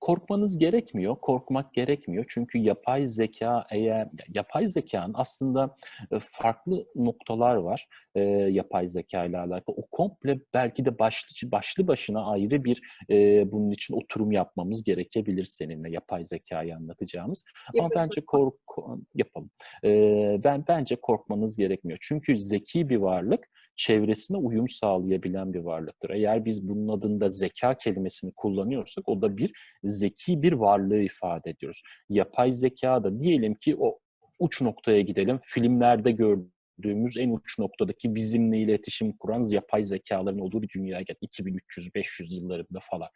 Korkmanız 0.00 0.58
gerekmiyor, 0.58 1.16
korkmak 1.16 1.74
gerekmiyor. 1.74 2.24
Çünkü 2.28 2.58
yapay 2.58 3.06
zeka 3.06 3.66
eğer 3.70 4.08
yapay 4.28 4.66
zekanın 4.66 5.14
aslında 5.14 5.76
e, 6.12 6.18
farklı 6.20 6.86
noktalar 6.94 7.54
var 7.54 7.88
e, 8.14 8.20
yapay 8.50 8.86
zeka 8.86 9.24
ile 9.24 9.38
alakalı. 9.38 9.76
O 9.76 9.86
komple 9.90 10.40
belki 10.54 10.84
de 10.84 10.98
başlı 10.98 11.52
başlı 11.52 11.88
başına 11.88 12.24
ayrı 12.24 12.64
bir 12.64 12.80
e, 13.10 13.52
bunun 13.52 13.70
için 13.70 13.94
oturum 13.94 14.32
yapmamız 14.32 14.84
gerekebilir 14.84 15.44
seninle 15.44 15.90
yapay 15.90 16.24
zekayı 16.24 16.76
anlatacağımız. 16.76 17.44
Ama 17.78 17.88
bence 17.96 18.20
kork 18.20 18.54
yapalım. 19.14 19.50
E, 19.84 19.90
ben 20.44 20.64
bence 20.68 20.96
korkmanız 20.96 21.56
gerekmiyor. 21.56 21.98
Çünkü 22.02 22.38
zeki 22.38 22.88
bir 22.88 22.96
varlık 22.96 23.48
çevresine 23.76 24.36
uyum 24.36 24.68
sağlayabilen 24.68 25.54
bir 25.54 25.58
varlıktır. 25.60 26.10
Eğer 26.10 26.44
biz 26.44 26.68
bunun 26.68 26.98
adında 26.98 27.28
zeka 27.28 27.78
kelimesini 27.78 28.32
kullanıyorsak 28.36 29.08
o 29.08 29.22
da 29.22 29.36
bir 29.36 29.52
zeki 29.84 30.42
bir 30.42 30.52
varlığı 30.52 31.02
ifade 31.02 31.50
ediyoruz. 31.50 31.82
Yapay 32.08 32.52
zeka 32.52 33.04
da 33.04 33.20
diyelim 33.20 33.54
ki 33.54 33.76
o 33.78 33.98
uç 34.38 34.60
noktaya 34.60 35.00
gidelim. 35.00 35.38
Filmlerde 35.42 36.12
gördüğümüz 36.12 37.16
en 37.16 37.30
uç 37.30 37.58
noktadaki 37.58 38.14
bizimle 38.14 38.58
iletişim 38.58 39.12
kuran 39.12 39.42
yapay 39.50 39.82
zekaların 39.82 40.40
olduğu 40.40 40.62
bir 40.62 40.68
dünyaya 40.68 41.02
gel 41.02 41.16
2300-500 41.22 42.34
yıllarında 42.34 42.80
falan. 42.90 43.08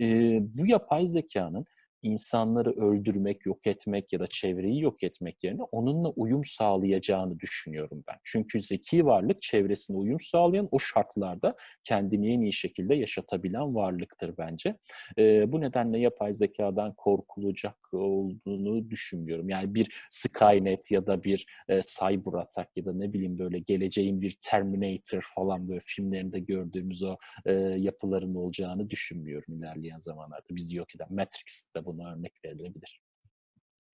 Ee, 0.00 0.38
bu 0.40 0.66
yapay 0.66 1.08
zekanın 1.08 1.64
insanları 2.02 2.70
öldürmek, 2.70 3.46
yok 3.46 3.66
etmek 3.66 4.12
ya 4.12 4.20
da 4.20 4.26
çevreyi 4.26 4.80
yok 4.80 5.02
etmek 5.02 5.44
yerine 5.44 5.62
onunla 5.62 6.08
uyum 6.08 6.44
sağlayacağını 6.44 7.40
düşünüyorum 7.40 8.04
ben. 8.08 8.16
Çünkü 8.24 8.60
zeki 8.60 9.06
varlık 9.06 9.42
çevresine 9.42 9.96
uyum 9.96 10.20
sağlayan 10.20 10.68
o 10.70 10.78
şartlarda 10.78 11.56
kendini 11.84 12.32
en 12.32 12.40
iyi 12.40 12.52
şekilde 12.52 12.94
yaşatabilen 12.94 13.74
varlıktır 13.74 14.34
bence. 14.38 14.76
E, 15.18 15.52
bu 15.52 15.60
nedenle 15.60 15.98
yapay 15.98 16.34
zekadan 16.34 16.94
korkulacak 16.94 17.76
olduğunu 17.92 18.90
düşünmüyorum. 18.90 19.48
Yani 19.48 19.74
bir 19.74 20.06
Skynet 20.10 20.90
ya 20.90 21.06
da 21.06 21.24
bir 21.24 21.46
e, 21.68 21.80
cyber 21.82 22.38
attack 22.38 22.70
ya 22.76 22.84
da 22.84 22.92
ne 22.92 23.12
bileyim 23.12 23.38
böyle 23.38 23.58
geleceğin 23.58 24.20
bir 24.20 24.38
Terminator 24.40 25.26
falan 25.34 25.68
böyle 25.68 25.80
filmlerinde 25.80 26.40
gördüğümüz 26.40 27.02
o 27.02 27.16
e, 27.46 27.52
yapıların 27.78 28.34
olacağını 28.34 28.90
düşünmüyorum 28.90 29.54
ilerleyen 29.54 29.98
zamanlarda. 29.98 30.46
Bizi 30.50 30.76
yok 30.76 30.94
eden 30.96 31.14
Matrix'te 31.14 31.85
buna 31.86 32.12
örnek 32.12 32.32
verilebilir. 32.44 33.00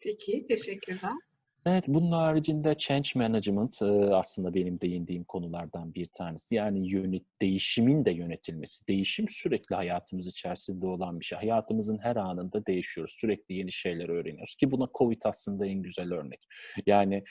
Peki, 0.01 0.45
teşekkürler. 0.49 1.13
Evet, 1.67 1.85
bunun 1.89 2.13
haricinde 2.13 2.75
change 2.75 3.09
management 3.15 3.83
aslında 4.13 4.55
benim 4.55 4.81
değindiğim 4.81 5.25
konulardan 5.25 5.95
bir 5.95 6.07
tanesi. 6.07 6.55
Yani 6.55 6.89
yönet, 6.91 7.23
değişimin 7.43 8.05
de 8.05 8.11
yönetilmesi. 8.11 8.89
Değişim 8.89 9.29
sürekli 9.29 9.75
hayatımız 9.77 10.27
içerisinde 10.27 10.87
olan 10.87 11.21
bir 11.21 11.25
şey. 11.25 11.39
Hayatımızın 11.39 11.99
her 11.99 12.17
anında 12.17 12.67
değişiyoruz. 12.67 13.15
Sürekli 13.19 13.55
yeni 13.55 13.73
şeyler 13.73 14.09
öğreniyoruz 14.09 14.57
ki 14.57 14.71
buna 14.71 14.89
COVID 14.99 15.23
aslında 15.25 15.67
en 15.67 15.83
güzel 15.83 16.13
örnek. 16.13 16.47
Yani 16.87 17.25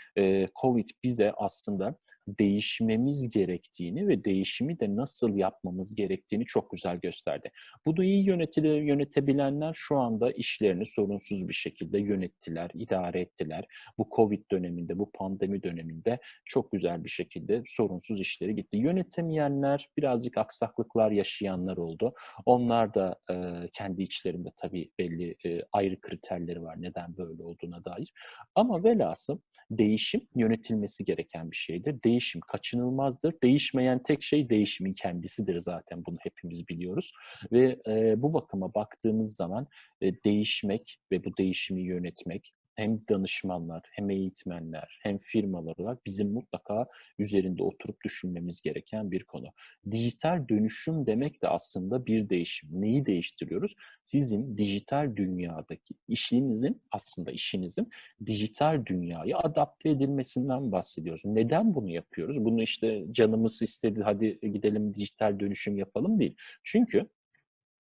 COVID 0.62 0.88
bize 1.04 1.32
aslında 1.38 1.96
değişmemiz 2.28 3.30
gerektiğini 3.30 4.08
ve 4.08 4.24
değişimi 4.24 4.80
de 4.80 4.96
nasıl 4.96 5.36
yapmamız 5.36 5.96
gerektiğini 5.96 6.46
çok 6.46 6.72
güzel 6.72 6.98
gösterdi. 6.98 7.52
Bunu 7.86 8.04
iyi 8.04 8.26
yönetili, 8.26 8.68
yönetebilenler 8.68 9.74
şu 9.76 9.98
anda 9.98 10.32
işlerini 10.32 10.86
sorunsuz 10.86 11.48
bir 11.48 11.54
şekilde 11.54 12.00
yönettiler, 12.00 12.72
idare 12.74 13.22
ettiler. 13.22 13.66
Bu 13.98 14.10
Covid 14.16 14.44
döneminde, 14.52 15.00
bu 15.00 15.12
pandemi 15.12 15.64
döneminde 15.64 16.20
çok 16.46 16.72
güzel 16.72 17.04
bir 17.04 17.10
şekilde 17.10 17.64
sorunsuz 17.68 18.22
işleri 18.22 18.56
gitti. 18.56 18.78
Yönetemeyenler, 18.78 19.90
birazcık 19.98 20.38
aksaklıklar 20.38 21.12
yaşayanlar 21.12 21.78
oldu. 21.78 22.14
Onlar 22.46 22.94
da 22.94 23.16
e, 23.32 23.68
kendi 23.74 24.02
içlerinde 24.02 24.50
tabii 24.58 24.92
belli 25.00 25.36
e, 25.46 25.62
ayrı 25.72 26.02
kriterleri 26.02 26.64
var 26.64 26.82
neden 26.82 27.18
böyle 27.18 27.44
olduğuna 27.44 27.86
dair. 27.86 28.14
Ama 28.56 28.84
velhasıl 28.84 29.40
değişim 29.72 30.22
yönetilmesi 30.36 31.06
gereken 31.06 31.52
bir 31.52 31.56
şeydir. 31.56 32.04
Değişim 32.12 32.42
kaçınılmazdır. 32.42 33.34
Değişmeyen 33.44 34.04
tek 34.04 34.24
şey 34.24 34.50
değişimin 34.50 34.94
kendisidir 34.94 35.60
zaten 35.60 36.04
bunu 36.06 36.18
hepimiz 36.20 36.68
biliyoruz. 36.68 37.12
Ve 37.52 37.80
e, 37.88 38.22
bu 38.22 38.34
bakıma 38.34 38.74
baktığımız 38.74 39.36
zaman 39.36 39.68
e, 40.02 40.24
değişmek 40.24 40.98
ve 41.12 41.24
bu 41.24 41.38
değişimi 41.38 41.82
yönetmek 41.82 42.54
hem 42.76 43.02
danışmanlar, 43.10 43.82
hem 43.92 44.10
eğitmenler, 44.10 45.00
hem 45.02 45.18
firmalar 45.18 45.76
olarak 45.78 46.06
bizim 46.06 46.32
mutlaka 46.32 46.88
üzerinde 47.20 47.64
oturup 47.64 48.04
düşünmemiz 48.06 48.62
gereken 48.62 49.12
bir 49.12 49.24
konu. 49.24 49.48
Dijital 49.92 50.48
dönüşüm 50.50 51.06
demek 51.06 51.42
de 51.42 51.48
aslında 51.48 52.06
bir 52.06 52.30
değişim. 52.30 52.70
Neyi 52.82 53.06
değiştiriyoruz? 53.06 53.76
Sizin 54.04 54.58
dijital 54.58 55.16
dünyadaki 55.16 55.94
işinizin, 56.08 56.82
aslında 56.92 57.32
işinizin 57.32 57.90
dijital 58.26 58.86
dünyaya 58.86 59.38
adapte 59.38 59.90
edilmesinden 59.90 60.72
bahsediyoruz. 60.72 61.22
Neden 61.26 61.76
bunu 61.76 61.90
yapıyoruz? 61.90 62.46
Bunu 62.46 62.62
işte 62.62 63.06
canımız 63.12 63.62
istedi, 63.62 64.02
hadi 64.04 64.40
gidelim 64.42 64.94
dijital 64.94 65.40
dönüşüm 65.40 65.78
yapalım 65.78 66.20
değil. 66.20 66.36
Çünkü 66.64 67.10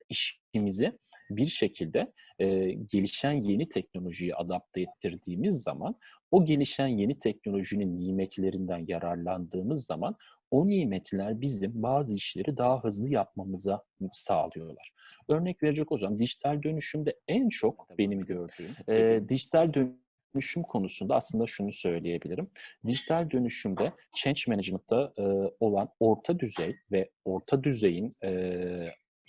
işimizi 0.09 0.99
bir 1.37 1.47
şekilde 1.47 2.11
e, 2.39 2.71
gelişen 2.71 3.31
yeni 3.31 3.69
teknolojiyi 3.69 4.35
adapte 4.35 4.81
ettirdiğimiz 4.81 5.63
zaman 5.63 5.95
o 6.31 6.45
gelişen 6.45 6.87
yeni 6.87 7.19
teknolojinin 7.19 7.99
nimetlerinden 7.99 8.85
yararlandığımız 8.87 9.85
zaman 9.85 10.15
o 10.51 10.67
nimetler 10.67 11.41
bizim 11.41 11.83
bazı 11.83 12.15
işleri 12.15 12.57
daha 12.57 12.83
hızlı 12.83 13.09
yapmamıza 13.09 13.83
sağlıyorlar. 14.11 14.93
Örnek 15.27 15.63
verecek 15.63 15.91
o 15.91 15.97
zaman 15.97 16.19
dijital 16.19 16.63
dönüşümde 16.63 17.19
en 17.27 17.49
çok 17.49 17.87
benim 17.97 18.25
gördüğüm 18.25 18.75
e, 18.89 19.21
dijital 19.29 19.71
dönüşüm 19.73 20.63
konusunda 20.63 21.15
aslında 21.15 21.47
şunu 21.47 21.73
söyleyebilirim. 21.73 22.49
Dijital 22.85 23.31
dönüşümde 23.31 23.93
change 24.15 24.41
management'ta 24.47 25.13
e, 25.17 25.23
olan 25.59 25.89
orta 25.99 26.39
düzey 26.39 26.75
ve 26.91 27.09
orta 27.25 27.63
düzeyin 27.63 28.09
e, 28.23 28.85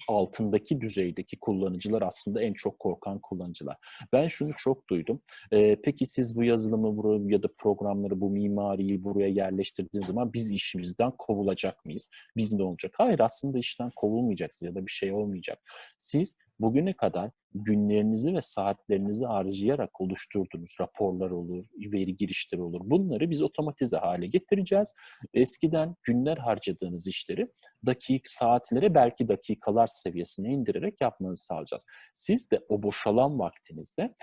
altındaki 0.08 0.80
düzeydeki 0.80 1.38
kullanıcılar 1.38 2.02
aslında 2.02 2.42
en 2.42 2.52
çok 2.52 2.78
korkan 2.78 3.18
kullanıcılar. 3.18 3.76
Ben 4.12 4.28
şunu 4.28 4.52
çok 4.56 4.88
duydum. 4.88 5.20
E, 5.52 5.76
peki 5.82 6.06
siz 6.06 6.36
bu 6.36 6.44
yazılımı 6.44 6.96
buraya 6.96 7.34
ya 7.34 7.42
da 7.42 7.48
programları, 7.58 8.20
bu 8.20 8.30
mimariyi 8.30 9.04
buraya 9.04 9.28
yerleştirdiğiniz 9.28 10.06
zaman 10.06 10.32
biz 10.32 10.52
işimizden 10.52 11.12
kovulacak 11.18 11.84
mıyız? 11.84 12.08
Biz 12.36 12.52
ne 12.52 12.62
olacak? 12.62 12.94
Hayır 12.98 13.20
aslında 13.20 13.58
işten 13.58 13.90
kovulmayacaksınız 13.96 14.68
ya 14.70 14.74
da 14.74 14.86
bir 14.86 14.92
şey 14.92 15.12
olmayacak. 15.12 15.58
Siz 15.98 16.36
bugüne 16.62 16.92
kadar 16.92 17.30
günlerinizi 17.54 18.34
ve 18.34 18.40
saatlerinizi 18.42 19.24
harcayarak 19.24 20.00
oluşturduğunuz 20.00 20.74
raporlar 20.80 21.30
olur, 21.30 21.64
veri 21.78 22.16
girişleri 22.16 22.62
olur. 22.62 22.80
Bunları 22.84 23.30
biz 23.30 23.42
otomatize 23.42 23.96
hale 23.96 24.26
getireceğiz. 24.26 24.92
Eskiden 25.34 25.94
günler 26.02 26.36
harcadığınız 26.36 27.06
işleri 27.08 27.46
dakik 27.86 28.28
saatlere 28.28 28.94
belki 28.94 29.28
dakikalar 29.28 29.86
seviyesine 29.86 30.48
indirerek 30.52 31.00
yapmanızı 31.00 31.44
sağlayacağız. 31.44 31.86
Siz 32.14 32.50
de 32.50 32.60
o 32.68 32.82
boşalan 32.82 33.38
vaktinizde 33.38 34.14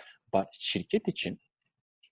şirket 0.51 1.08
için 1.08 1.39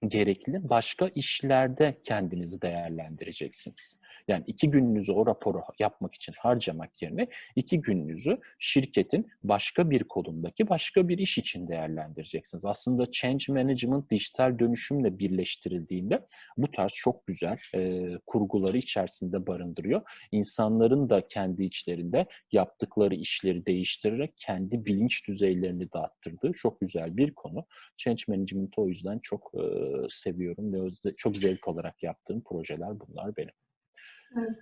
gerekli 0.08 0.70
başka 0.70 1.08
işlerde 1.08 1.98
kendinizi 2.04 2.62
değerlendireceksiniz. 2.62 4.00
Yani 4.28 4.44
iki 4.48 4.70
gününüzü 4.70 5.12
o 5.12 5.26
raporu 5.26 5.62
yapmak 5.80 6.16
için 6.16 6.34
harcamak 6.40 7.02
yerine 7.02 7.28
iki 7.56 7.82
gününüzü 7.82 8.38
şirketin 8.60 9.28
başka 9.44 9.90
bir 9.90 10.04
kolundaki 10.04 10.70
başka 10.70 11.08
bir 11.08 11.18
iş 11.18 11.38
için 11.38 11.68
değerlendireceksiniz. 11.68 12.66
Aslında 12.66 13.12
change 13.12 13.54
management 13.54 14.12
dijital 14.12 14.60
dönüşümle 14.60 15.20
birleştirildiğinde 15.20 16.26
bu 16.58 16.72
tarz 16.72 16.92
çok 16.92 17.28
güzel 17.28 17.58
e, 17.76 18.12
kurguları 18.26 18.78
içerisinde 18.78 19.48
barındırıyor. 19.48 20.02
İnsanların 20.32 21.10
da 21.10 21.28
kendi 21.28 21.64
içlerinde 21.64 22.26
yaptıkları 22.52 23.16
işleri 23.16 23.66
değiştirerek 23.66 24.34
kendi 24.38 24.86
bilinç 24.86 25.28
düzeylerini 25.28 25.92
dağıttırdığı 25.94 26.52
çok 26.54 26.82
güzel 26.82 27.18
bir 27.18 27.34
konu. 27.34 27.66
Change 27.98 28.24
management 28.28 28.74
o 28.78 28.88
yüzden 28.88 29.20
çok 29.20 29.52
e, 29.54 29.87
seviyorum 30.10 30.74
ve 30.74 30.90
çok 31.18 31.38
zevk 31.38 31.68
olarak 31.68 32.04
yaptığım 32.04 32.44
projeler 32.44 33.00
bunlar 33.00 33.38
benim. 33.38 33.54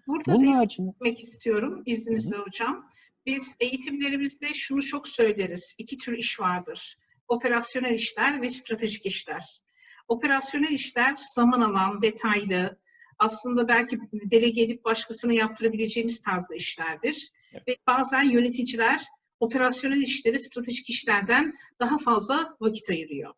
Burada 0.07 0.33
Bunun 0.33 0.53
haricinde... 0.53 0.91
istiyorum 1.11 1.83
izninizle 1.85 2.35
Hı-hı. 2.35 2.43
hocam. 2.43 2.89
Biz 3.25 3.55
eğitimlerimizde 3.59 4.47
şunu 4.53 4.81
çok 4.81 5.07
söyleriz. 5.07 5.75
İki 5.77 5.97
tür 5.97 6.17
iş 6.17 6.39
vardır. 6.39 6.97
Operasyonel 7.27 7.93
işler 7.93 8.41
ve 8.41 8.49
stratejik 8.49 9.05
işler. 9.05 9.59
Operasyonel 10.07 10.71
işler 10.71 11.15
zaman 11.33 11.61
alan, 11.61 12.01
detaylı, 12.01 12.79
aslında 13.19 13.67
belki 13.67 13.99
delege 14.13 14.61
edip 14.61 14.85
başkasına 14.85 15.33
yaptırabileceğimiz 15.33 16.21
tarzda 16.21 16.55
işlerdir. 16.55 17.31
Evet. 17.53 17.67
Ve 17.67 17.75
bazen 17.87 18.23
yöneticiler 18.23 19.05
operasyonel 19.39 20.01
işleri 20.01 20.39
stratejik 20.39 20.89
işlerden 20.89 21.53
daha 21.79 21.97
fazla 21.97 22.55
vakit 22.59 22.89
ayırıyor. 22.89 23.33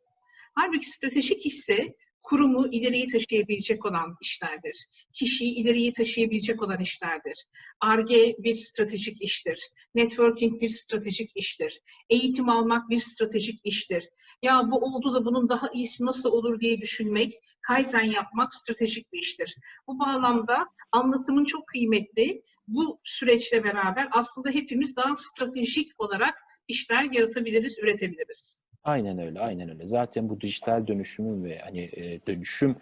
Halbuki 0.59 0.89
stratejik 0.89 1.45
ise 1.45 1.95
kurumu 2.23 2.67
ileriye 2.71 3.07
taşıyabilecek 3.07 3.85
olan 3.85 4.15
işlerdir. 4.21 4.85
Kişiyi 5.13 5.53
ileriye 5.55 5.91
taşıyabilecek 5.91 6.63
olan 6.63 6.81
işlerdir. 6.81 7.45
ARGE 7.81 8.35
bir 8.39 8.55
stratejik 8.55 9.21
iştir. 9.21 9.69
Networking 9.95 10.61
bir 10.61 10.69
stratejik 10.69 11.31
iştir. 11.35 11.79
Eğitim 12.09 12.49
almak 12.49 12.89
bir 12.89 12.97
stratejik 12.97 13.59
iştir. 13.63 14.09
Ya 14.41 14.61
bu 14.71 14.77
oldu 14.77 15.13
da 15.13 15.25
bunun 15.25 15.49
daha 15.49 15.69
iyisi 15.73 16.05
nasıl 16.05 16.31
olur 16.31 16.59
diye 16.59 16.81
düşünmek, 16.81 17.33
Kaizen 17.61 18.03
yapmak 18.03 18.53
stratejik 18.53 19.13
bir 19.13 19.19
iştir. 19.19 19.55
Bu 19.87 19.99
bağlamda 19.99 20.65
anlatımın 20.91 21.45
çok 21.45 21.67
kıymetli. 21.67 22.41
Bu 22.67 22.99
süreçle 23.03 23.63
beraber 23.63 24.07
aslında 24.11 24.49
hepimiz 24.49 24.95
daha 24.95 25.15
stratejik 25.15 25.91
olarak 25.97 26.35
işler 26.67 27.03
yaratabiliriz, 27.11 27.77
üretebiliriz. 27.79 28.66
Aynen 28.87 29.17
öyle, 29.19 29.39
aynen 29.39 29.69
öyle. 29.69 29.87
Zaten 29.87 30.29
bu 30.29 30.41
dijital 30.41 30.87
dönüşümün 30.87 31.43
ve 31.43 31.59
hani 31.59 31.79
e, 31.81 32.19
dönüşüm 32.27 32.75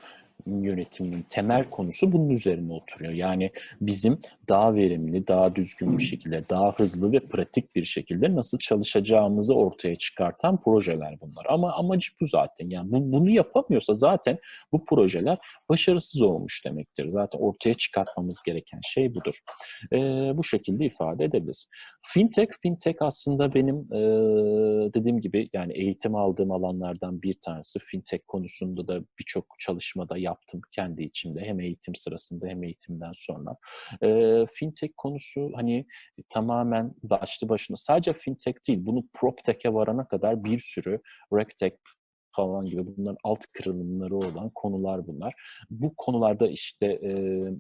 yönetiminin 0.48 1.26
temel 1.30 1.70
konusu 1.70 2.12
bunun 2.12 2.30
üzerine 2.30 2.74
oturuyor. 2.74 3.14
Yani 3.14 3.52
bizim 3.82 4.20
daha 4.50 4.76
verimli, 4.76 5.28
daha 5.28 5.56
düzgün 5.56 5.98
bir 5.98 6.04
şekilde, 6.04 6.50
daha 6.50 6.74
hızlı 6.74 7.12
ve 7.12 7.20
pratik 7.20 7.76
bir 7.76 7.86
şekilde 7.86 8.36
nasıl 8.36 8.58
çalışacağımızı 8.58 9.56
ortaya 9.56 9.96
çıkartan 9.96 10.62
projeler 10.62 11.22
bunlar. 11.22 11.46
Ama 11.50 11.74
amacı 11.74 12.12
bu 12.22 12.26
zaten. 12.26 12.70
Yani 12.70 12.92
bu, 12.92 13.12
bunu 13.12 13.30
yapamıyorsa 13.30 13.94
zaten 13.94 14.38
bu 14.72 14.86
projeler 14.86 15.38
başarısız 15.70 16.22
olmuş 16.22 16.66
demektir. 16.66 17.10
Zaten 17.10 17.40
ortaya 17.40 17.74
çıkartmamız 17.74 18.44
gereken 18.46 18.80
şey 18.84 19.16
budur. 19.16 19.40
Ee, 19.94 19.98
bu 20.38 20.44
şekilde 20.44 20.86
ifade 20.86 21.24
edebiliriz. 21.24 21.68
Fintech, 22.08 22.50
fintech 22.62 22.98
aslında 23.00 23.54
benim 23.54 23.76
e, 23.76 24.00
dediğim 24.94 25.22
gibi 25.22 25.50
yani 25.54 25.74
eğitim 25.74 26.16
aldığım 26.16 26.52
alanlardan 26.52 27.22
bir 27.22 27.34
tanesi. 27.34 27.80
Fintech 27.80 28.24
konusunda 28.28 28.88
da 28.88 29.02
birçok 29.20 29.46
çalışmada 29.60 30.18
yaptım 30.26 30.62
kendi 30.72 31.04
içimde 31.04 31.42
hem 31.42 31.60
eğitim 31.60 31.96
sırasında 31.96 32.48
hem 32.48 32.64
eğitimden 32.64 33.14
sonra. 33.16 33.56
E, 34.02 34.46
fintech 34.54 34.94
konusu 34.98 35.52
hani 35.56 35.86
tamamen 36.30 36.94
başlı 37.04 37.50
başına 37.50 37.78
sadece 37.78 38.14
fintech 38.14 38.58
değil 38.68 38.80
bunu 38.82 39.04
proptech'e 39.14 39.74
varana 39.74 40.08
kadar 40.08 40.44
bir 40.44 40.60
sürü 40.60 41.02
regtech 41.34 41.76
falan 42.36 42.66
gibi 42.66 42.98
bunların 42.98 43.18
alt 43.24 43.46
kırılımları 43.54 44.16
olan 44.16 44.50
konular 44.56 45.08
bunlar. 45.08 45.34
Bu 45.70 45.94
konularda 45.98 46.48
işte 46.48 46.86
e, 46.86 47.12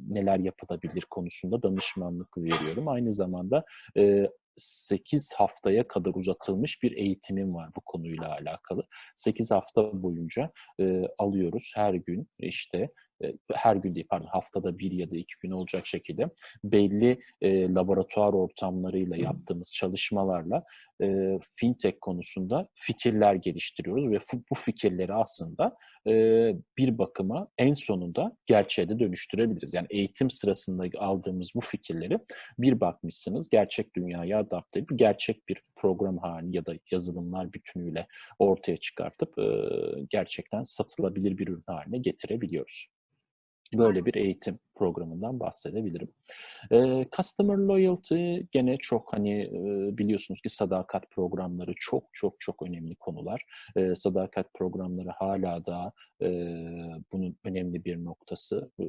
neler 0.09 0.39
yapılabilir 0.39 1.05
konusunda 1.09 1.63
danışmanlık 1.63 2.37
veriyorum. 2.37 2.87
Aynı 2.87 3.11
zamanda 3.11 3.65
e, 3.97 4.27
8 4.57 5.33
haftaya 5.33 5.87
kadar 5.87 6.11
uzatılmış 6.15 6.83
bir 6.83 6.91
eğitimim 6.91 7.55
var 7.55 7.69
bu 7.75 7.81
konuyla 7.81 8.29
alakalı. 8.29 8.83
8 9.15 9.51
hafta 9.51 10.03
boyunca 10.03 10.51
e, 10.79 11.01
alıyoruz 11.17 11.71
her 11.75 11.93
gün 11.93 12.27
işte 12.39 12.89
her 13.53 13.75
gün 13.75 13.95
değil 13.95 14.07
pardon 14.09 14.27
haftada 14.27 14.79
bir 14.79 14.91
ya 14.91 15.11
da 15.11 15.17
iki 15.17 15.33
gün 15.41 15.51
olacak 15.51 15.87
şekilde 15.87 16.29
belli 16.63 17.19
e, 17.41 17.73
laboratuvar 17.73 18.33
ortamlarıyla 18.33 19.17
yaptığımız 19.17 19.73
çalışmalarla 19.73 20.63
e, 21.01 21.39
fintech 21.55 21.95
konusunda 22.01 22.67
fikirler 22.73 23.35
geliştiriyoruz 23.35 24.11
ve 24.11 24.19
bu 24.51 24.55
fikirleri 24.55 25.13
aslında 25.13 25.77
e, 26.07 26.13
bir 26.77 26.97
bakıma 26.97 27.47
en 27.57 27.73
sonunda 27.73 28.37
gerçeğe 28.45 28.89
de 28.89 28.99
dönüştürebiliriz. 28.99 29.73
Yani 29.73 29.87
eğitim 29.89 30.29
sırasında 30.29 30.85
aldığımız 30.97 31.51
bu 31.55 31.61
fikirleri 31.61 32.19
bir 32.59 32.79
bakmışsınız 32.79 33.49
gerçek 33.49 33.95
dünyaya 33.95 34.39
adapte 34.39 34.79
edip 34.79 34.89
gerçek 34.95 35.49
bir 35.49 35.61
program 35.75 36.17
hali 36.17 36.55
ya 36.55 36.65
da 36.65 36.73
yazılımlar 36.91 37.53
bütünüyle 37.53 38.07
ortaya 38.39 38.77
çıkartıp 38.77 39.39
e, 39.39 39.45
gerçekten 40.09 40.63
satılabilir 40.63 41.37
bir 41.37 41.47
ürün 41.47 41.63
haline 41.67 41.97
getirebiliyoruz. 41.97 42.87
Böyle 43.73 44.05
bir 44.05 44.15
eğitim 44.15 44.59
programından 44.75 45.39
bahsedebilirim. 45.39 46.09
E, 46.71 47.05
customer 47.17 47.57
loyalty 47.57 48.37
gene 48.51 48.77
çok 48.77 49.13
hani 49.13 49.41
e, 49.41 49.97
biliyorsunuz 49.97 50.41
ki 50.41 50.49
sadakat 50.49 51.11
programları 51.11 51.73
çok 51.75 52.03
çok 52.13 52.39
çok 52.39 52.63
önemli 52.63 52.95
konular. 52.95 53.45
E, 53.75 53.95
sadakat 53.95 54.53
programları 54.53 55.09
hala 55.09 55.65
da 55.65 55.93
e, 56.21 56.27
bunun 57.11 57.37
önemli 57.43 57.85
bir 57.85 58.03
noktası, 58.03 58.71
e, 58.79 58.83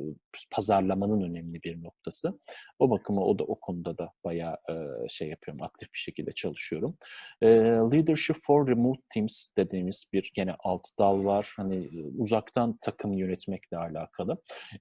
pazarlamanın 0.50 1.20
önemli 1.20 1.62
bir 1.62 1.82
noktası. 1.82 2.38
O 2.78 2.90
bakıma 2.90 3.24
o 3.24 3.38
da 3.38 3.44
o 3.44 3.60
konuda 3.60 3.98
da 3.98 4.12
bayağı 4.24 4.56
e, 4.70 4.74
şey 5.08 5.28
yapıyorum, 5.28 5.62
aktif 5.62 5.92
bir 5.94 5.98
şekilde 5.98 6.32
çalışıyorum. 6.32 6.96
E, 7.42 7.46
Leadership 7.92 8.36
for 8.42 8.68
Remote 8.68 9.00
Teams 9.14 9.48
dediğimiz 9.56 10.04
bir 10.12 10.32
gene 10.34 10.54
alt 10.58 10.84
dal 10.98 11.24
var. 11.24 11.52
Hani 11.56 11.90
uzaktan 12.18 12.78
takım 12.80 13.12
yönetmekle 13.12 13.76
alakalı. 13.76 14.38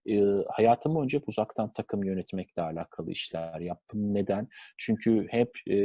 E, 0.10 0.22
hayatım 0.48 0.95
yıllar 0.96 1.04
önce 1.04 1.22
uzaktan 1.28 1.74
takım 1.74 2.04
yönetmekle 2.04 2.62
alakalı 2.62 3.12
işler 3.12 3.60
yaptım. 3.60 4.14
Neden? 4.14 4.48
Çünkü 4.78 5.28
hep 5.30 5.52
e, 5.70 5.76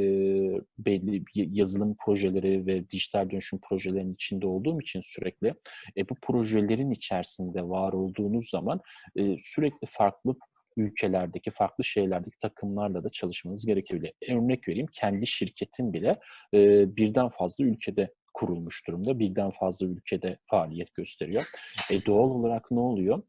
belli 0.79 1.25
yazılım 1.35 1.97
projeleri 2.05 2.67
ve 2.67 2.91
dijital 2.91 3.31
dönüşüm 3.31 3.61
projelerinin 3.69 4.15
içinde 4.15 4.47
olduğum 4.47 4.81
için 4.81 5.01
sürekli 5.01 5.55
e, 5.97 6.09
bu 6.09 6.15
projelerin 6.23 6.91
içerisinde 6.91 7.63
var 7.63 7.93
olduğunuz 7.93 8.51
zaman 8.51 8.81
e, 9.17 9.37
sürekli 9.39 9.87
farklı 9.87 10.37
ülkelerdeki, 10.77 11.51
farklı 11.51 11.85
şeylerdeki 11.85 12.39
takımlarla 12.39 13.05
da 13.05 13.09
çalışmanız 13.09 13.67
gerekebilir. 13.67 14.13
Örnek 14.29 14.69
vereyim, 14.69 14.87
kendi 14.93 15.27
şirketin 15.27 15.93
bile 15.93 16.19
e, 16.55 16.87
birden 16.97 17.29
fazla 17.29 17.65
ülkede 17.65 18.15
kurulmuş 18.35 18.87
durumda. 18.87 19.19
Birden 19.19 19.51
fazla 19.51 19.87
ülkede 19.87 20.39
faaliyet 20.47 20.95
gösteriyor. 20.95 21.45
E, 21.91 22.07
doğal 22.07 22.31
olarak 22.31 22.71
ne 22.71 22.81
oluyor? 22.81 23.23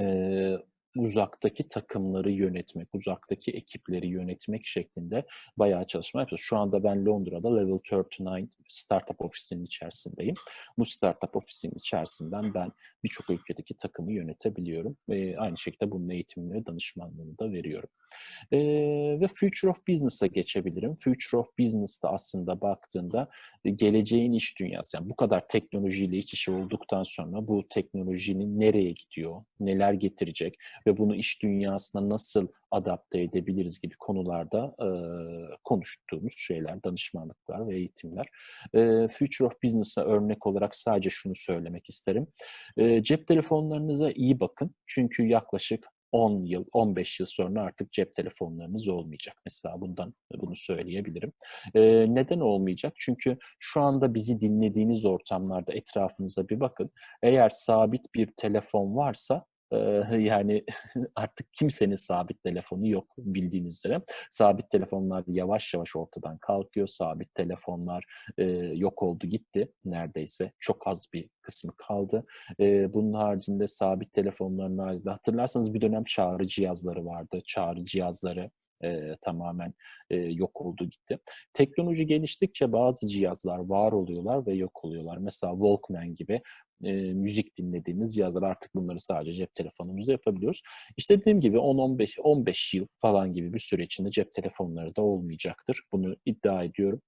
E, 0.00 0.04
uzaktaki 0.96 1.68
takımları 1.68 2.30
yönetmek, 2.30 2.88
uzaktaki 2.94 3.50
ekipleri 3.50 4.08
yönetmek 4.08 4.66
şeklinde 4.66 5.26
bayağı 5.56 5.86
çalışma 5.86 6.20
yapıyoruz. 6.20 6.44
Şu 6.44 6.56
anda 6.56 6.84
ben 6.84 7.06
Londra'da 7.06 7.56
Level 7.56 7.72
39 7.72 8.18
Startup 8.68 9.20
ofisinin 9.20 9.64
içerisindeyim. 9.64 10.34
Bu 10.78 10.86
Startup 10.86 11.36
ofisinin 11.36 11.74
içerisinden 11.76 12.54
ben 12.54 12.72
birçok 13.04 13.30
ülkedeki 13.30 13.76
takımı 13.76 14.12
yönetebiliyorum. 14.12 14.96
Ve 15.08 15.38
aynı 15.38 15.58
şekilde 15.58 15.90
bunun 15.90 16.08
eğitimini 16.08 16.54
ve 16.54 16.66
danışmanlığını 16.66 17.38
da 17.38 17.52
veriyorum. 17.52 17.88
E, 18.52 18.58
ve 19.20 19.28
Future 19.28 19.70
of 19.70 19.86
Business'a 19.88 20.26
geçebilirim. 20.26 20.94
Future 20.94 21.40
of 21.40 21.58
Business'ta 21.58 22.08
aslında 22.08 22.60
baktığında 22.60 23.28
geleceğin 23.64 24.32
iş 24.32 24.58
dünyası. 24.58 24.96
Yani 24.96 25.10
bu 25.10 25.16
kadar 25.16 25.48
teknolojiyle 25.48 26.16
iç 26.16 26.34
içe 26.34 26.52
olduktan 26.52 27.02
sonra 27.02 27.48
bu 27.48 27.68
teknolojinin 27.68 28.60
nereye 28.60 28.92
gidiyor, 28.92 29.44
neler 29.60 29.92
getirecek 29.92 30.54
ve 30.86 30.98
bunu 30.98 31.16
iş 31.16 31.42
dünyasına 31.42 32.08
nasıl 32.08 32.48
adapte 32.70 33.20
edebiliriz 33.20 33.80
gibi 33.80 33.94
konularda 33.98 34.74
e, 34.82 34.88
konuştuğumuz 35.64 36.34
şeyler, 36.36 36.84
danışmanlıklar 36.84 37.68
ve 37.68 37.76
eğitimler. 37.76 38.26
E, 38.74 39.08
Future 39.08 39.46
of 39.46 39.62
Business'a 39.64 40.04
örnek 40.04 40.46
olarak 40.46 40.74
sadece 40.74 41.10
şunu 41.10 41.34
söylemek 41.36 41.88
isterim. 41.88 42.26
E, 42.76 43.02
cep 43.02 43.26
telefonlarınıza 43.26 44.10
iyi 44.10 44.40
bakın. 44.40 44.74
Çünkü 44.86 45.26
yaklaşık 45.26 45.84
10 46.12 46.44
yıl, 46.44 46.64
15 46.72 47.20
yıl 47.20 47.26
sonra 47.26 47.62
artık 47.62 47.92
cep 47.92 48.12
telefonlarınız 48.12 48.88
olmayacak. 48.88 49.36
Mesela 49.44 49.80
bundan 49.80 50.14
bunu 50.36 50.56
söyleyebilirim. 50.56 51.32
Ee, 51.74 52.14
neden 52.14 52.40
olmayacak? 52.40 52.92
Çünkü 52.98 53.38
şu 53.58 53.80
anda 53.80 54.14
bizi 54.14 54.40
dinlediğiniz 54.40 55.04
ortamlarda 55.04 55.72
etrafınıza 55.72 56.48
bir 56.48 56.60
bakın. 56.60 56.90
Eğer 57.22 57.48
sabit 57.48 58.14
bir 58.14 58.26
telefon 58.36 58.96
varsa 58.96 59.44
yani 60.18 60.64
artık 61.14 61.52
kimsenin 61.52 61.94
sabit 61.94 62.42
telefonu 62.42 62.88
yok 62.88 63.14
bildiğiniz 63.18 63.76
üzere. 63.76 64.00
Sabit 64.30 64.70
telefonlar 64.70 65.24
yavaş 65.26 65.74
yavaş 65.74 65.96
ortadan 65.96 66.38
kalkıyor. 66.38 66.86
Sabit 66.86 67.34
telefonlar 67.34 68.04
yok 68.74 69.02
oldu 69.02 69.26
gitti 69.26 69.72
neredeyse. 69.84 70.52
Çok 70.58 70.86
az 70.88 71.06
bir 71.12 71.28
kısmı 71.42 71.72
kaldı. 71.76 72.26
Bunun 72.92 73.12
haricinde 73.12 73.66
sabit 73.66 74.12
telefonların 74.12 74.78
haricinde 74.78 75.10
hatırlarsanız 75.10 75.74
bir 75.74 75.80
dönem 75.80 76.04
çağrı 76.04 76.46
cihazları 76.46 77.06
vardı. 77.06 77.40
Çağrı 77.46 77.84
cihazları 77.84 78.50
e, 78.84 79.16
tamamen 79.20 79.74
e, 80.10 80.16
yok 80.16 80.60
oldu 80.60 80.84
gitti. 80.84 81.18
Teknoloji 81.52 82.06
geliştikçe 82.06 82.72
bazı 82.72 83.08
cihazlar 83.08 83.58
var 83.58 83.92
oluyorlar 83.92 84.46
ve 84.46 84.54
yok 84.54 84.84
oluyorlar. 84.84 85.16
Mesela 85.16 85.52
Walkman 85.52 86.14
gibi 86.14 86.42
e, 86.84 86.92
müzik 86.92 87.58
dinlediğimiz 87.58 88.14
cihazlar 88.14 88.42
artık 88.42 88.74
bunları 88.74 89.00
sadece 89.00 89.32
cep 89.32 89.54
telefonumuzda 89.54 90.12
yapabiliyoruz. 90.12 90.62
İşte 90.96 91.20
dediğim 91.20 91.40
gibi 91.40 91.56
10-15 91.56 92.20
15 92.20 92.74
yıl 92.74 92.86
falan 93.00 93.34
gibi 93.34 93.54
bir 93.54 93.58
süre 93.58 93.82
içinde 93.82 94.10
cep 94.10 94.32
telefonları 94.32 94.96
da 94.96 95.02
olmayacaktır. 95.02 95.82
Bunu 95.92 96.16
iddia 96.26 96.64
ediyorum 96.64 97.02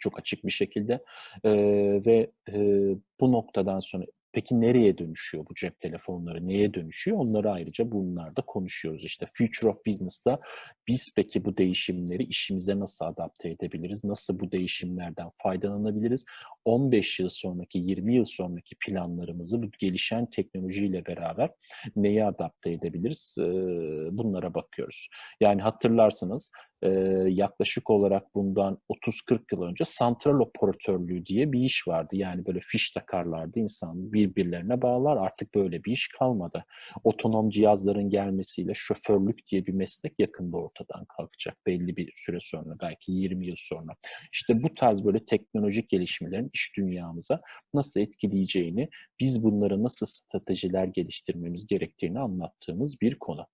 çok 0.00 0.18
açık 0.18 0.44
bir 0.44 0.50
şekilde 0.50 1.04
e, 1.44 1.52
ve 2.06 2.30
e, 2.48 2.56
bu 3.20 3.32
noktadan 3.32 3.80
sonra 3.80 4.04
Peki 4.32 4.60
nereye 4.60 4.98
dönüşüyor 4.98 5.46
bu 5.50 5.54
cep 5.54 5.80
telefonları? 5.80 6.46
Neye 6.46 6.74
dönüşüyor? 6.74 7.18
Onları 7.18 7.50
ayrıca 7.50 7.92
bunlarda 7.92 8.42
konuşuyoruz. 8.42 9.04
İşte 9.04 9.26
Future 9.34 9.70
of 9.70 9.86
Business'ta 9.86 10.38
biz 10.88 11.12
peki 11.16 11.44
bu 11.44 11.56
değişimleri 11.56 12.24
işimize 12.24 12.78
nasıl 12.78 13.04
adapte 13.04 13.50
edebiliriz? 13.50 14.04
Nasıl 14.04 14.40
bu 14.40 14.52
değişimlerden 14.52 15.30
faydalanabiliriz? 15.34 16.24
15 16.68 17.20
yıl 17.20 17.28
sonraki, 17.28 17.78
20 17.78 18.14
yıl 18.14 18.24
sonraki 18.24 18.76
planlarımızı 18.86 19.62
bu 19.62 19.66
gelişen 19.78 20.30
teknolojiyle 20.30 21.06
beraber 21.06 21.50
neyi 21.96 22.24
adapte 22.24 22.72
edebiliriz? 22.72 23.34
Bunlara 24.10 24.54
bakıyoruz. 24.54 25.08
Yani 25.40 25.62
hatırlarsınız 25.62 26.50
yaklaşık 27.26 27.90
olarak 27.90 28.34
bundan 28.34 28.78
30-40 28.88 29.40
yıl 29.52 29.62
önce 29.62 29.84
santral 29.84 30.40
operatörlüğü 30.40 31.26
diye 31.26 31.52
bir 31.52 31.60
iş 31.60 31.88
vardı. 31.88 32.16
Yani 32.16 32.46
böyle 32.46 32.60
fiş 32.62 32.90
takarlardı 32.90 33.58
insan 33.58 34.12
birbirlerine 34.12 34.82
bağlar. 34.82 35.16
Artık 35.16 35.54
böyle 35.54 35.84
bir 35.84 35.92
iş 35.92 36.08
kalmadı. 36.08 36.64
Otonom 37.04 37.50
cihazların 37.50 38.10
gelmesiyle 38.10 38.72
şoförlük 38.74 39.38
diye 39.50 39.66
bir 39.66 39.72
meslek 39.72 40.14
yakında 40.18 40.56
ortadan 40.56 41.04
kalkacak. 41.16 41.56
Belli 41.66 41.96
bir 41.96 42.10
süre 42.12 42.38
sonra 42.40 42.76
belki 42.82 43.12
20 43.12 43.46
yıl 43.46 43.56
sonra. 43.58 43.92
İşte 44.32 44.62
bu 44.62 44.74
tarz 44.74 45.04
böyle 45.04 45.24
teknolojik 45.24 45.88
gelişmelerin 45.88 46.50
iş 46.58 46.76
dünyamıza 46.76 47.40
nasıl 47.74 48.00
etkileyeceğini, 48.00 48.88
biz 49.20 49.42
bunları 49.42 49.82
nasıl 49.82 50.06
stratejiler 50.06 50.84
geliştirmemiz 50.84 51.66
gerektiğini 51.66 52.20
anlattığımız 52.20 53.00
bir 53.00 53.18
konu. 53.18 53.46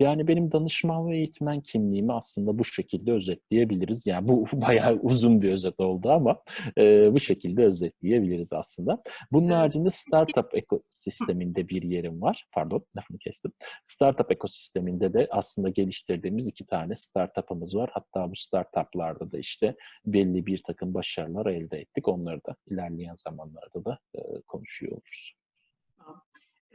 Yani 0.00 0.28
benim 0.28 0.52
danışman 0.52 1.08
ve 1.08 1.16
eğitmen 1.16 1.60
kimliğimi 1.60 2.12
aslında 2.12 2.58
bu 2.58 2.64
şekilde 2.64 3.12
özetleyebiliriz. 3.12 4.06
Yani 4.06 4.28
bu 4.28 4.46
bayağı 4.52 4.98
uzun 5.02 5.42
bir 5.42 5.52
özet 5.52 5.80
oldu 5.80 6.10
ama 6.10 6.40
e, 6.78 7.12
bu 7.12 7.20
şekilde 7.20 7.64
özetleyebiliriz 7.64 8.52
aslında. 8.52 9.02
Bunun 9.32 9.48
haricinde 9.48 9.90
startup 9.90 10.54
ekosisteminde 10.54 11.68
bir 11.68 11.82
yerim 11.82 12.22
var. 12.22 12.46
Pardon 12.52 12.84
lafını 12.96 13.18
kestim. 13.18 13.52
Startup 13.84 14.32
ekosisteminde 14.32 15.12
de 15.12 15.28
aslında 15.30 15.68
geliştirdiğimiz 15.68 16.46
iki 16.48 16.66
tane 16.66 16.94
startup'ımız 16.94 17.74
var. 17.76 17.90
Hatta 17.92 18.30
bu 18.30 18.36
startup'larda 18.36 19.32
da 19.32 19.38
işte 19.38 19.76
belli 20.06 20.46
bir 20.46 20.58
takım 20.66 20.94
başarılar 20.94 21.46
elde 21.46 21.78
ettik. 21.78 22.08
Onları 22.08 22.40
da 22.46 22.56
ilerleyen 22.66 23.14
zamanlarda 23.14 23.84
da 23.84 23.98
e, 24.14 24.20
konuşuyor 24.46 24.92
oluruz. 24.92 25.34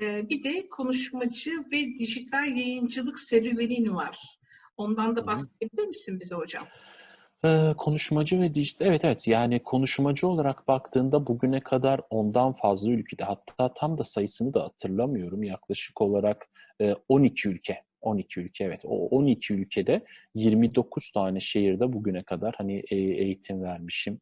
Bir 0.02 0.44
de 0.44 0.70
konuşmacı 0.70 1.52
ve 1.72 2.00
dijital 2.00 2.48
yayıncılık 2.48 3.20
serüvenin 3.20 3.96
var. 3.96 4.20
Ondan 4.78 5.16
da 5.16 5.28
bahsedebilir 5.28 5.88
misin 5.88 6.20
bize 6.22 6.36
hocam? 6.36 6.68
Ee, 7.46 7.74
konuşmacı 7.78 8.42
ve 8.42 8.54
dijital, 8.56 8.86
evet 8.86 9.06
evet 9.06 9.28
yani 9.28 9.64
konuşmacı 9.64 10.28
olarak 10.28 10.68
baktığında 10.68 11.28
bugüne 11.28 11.60
kadar 11.60 12.02
ondan 12.10 12.54
fazla 12.54 12.92
ülkede 12.92 13.24
hatta 13.24 13.74
tam 13.74 13.98
da 13.98 14.04
sayısını 14.04 14.54
da 14.54 14.64
hatırlamıyorum 14.64 15.44
yaklaşık 15.44 16.02
olarak 16.02 16.50
12 17.10 17.50
ülke 17.50 17.84
12 18.02 18.40
ülke 18.40 18.64
evet. 18.64 18.82
O 18.84 19.08
12 19.08 19.54
ülkede 19.54 20.02
29 20.36 21.12
tane 21.12 21.40
şehirde 21.40 21.94
bugüne 21.94 22.24
kadar 22.24 22.56
hani 22.58 22.84
eğitim 22.92 23.62
vermişim. 23.64 24.20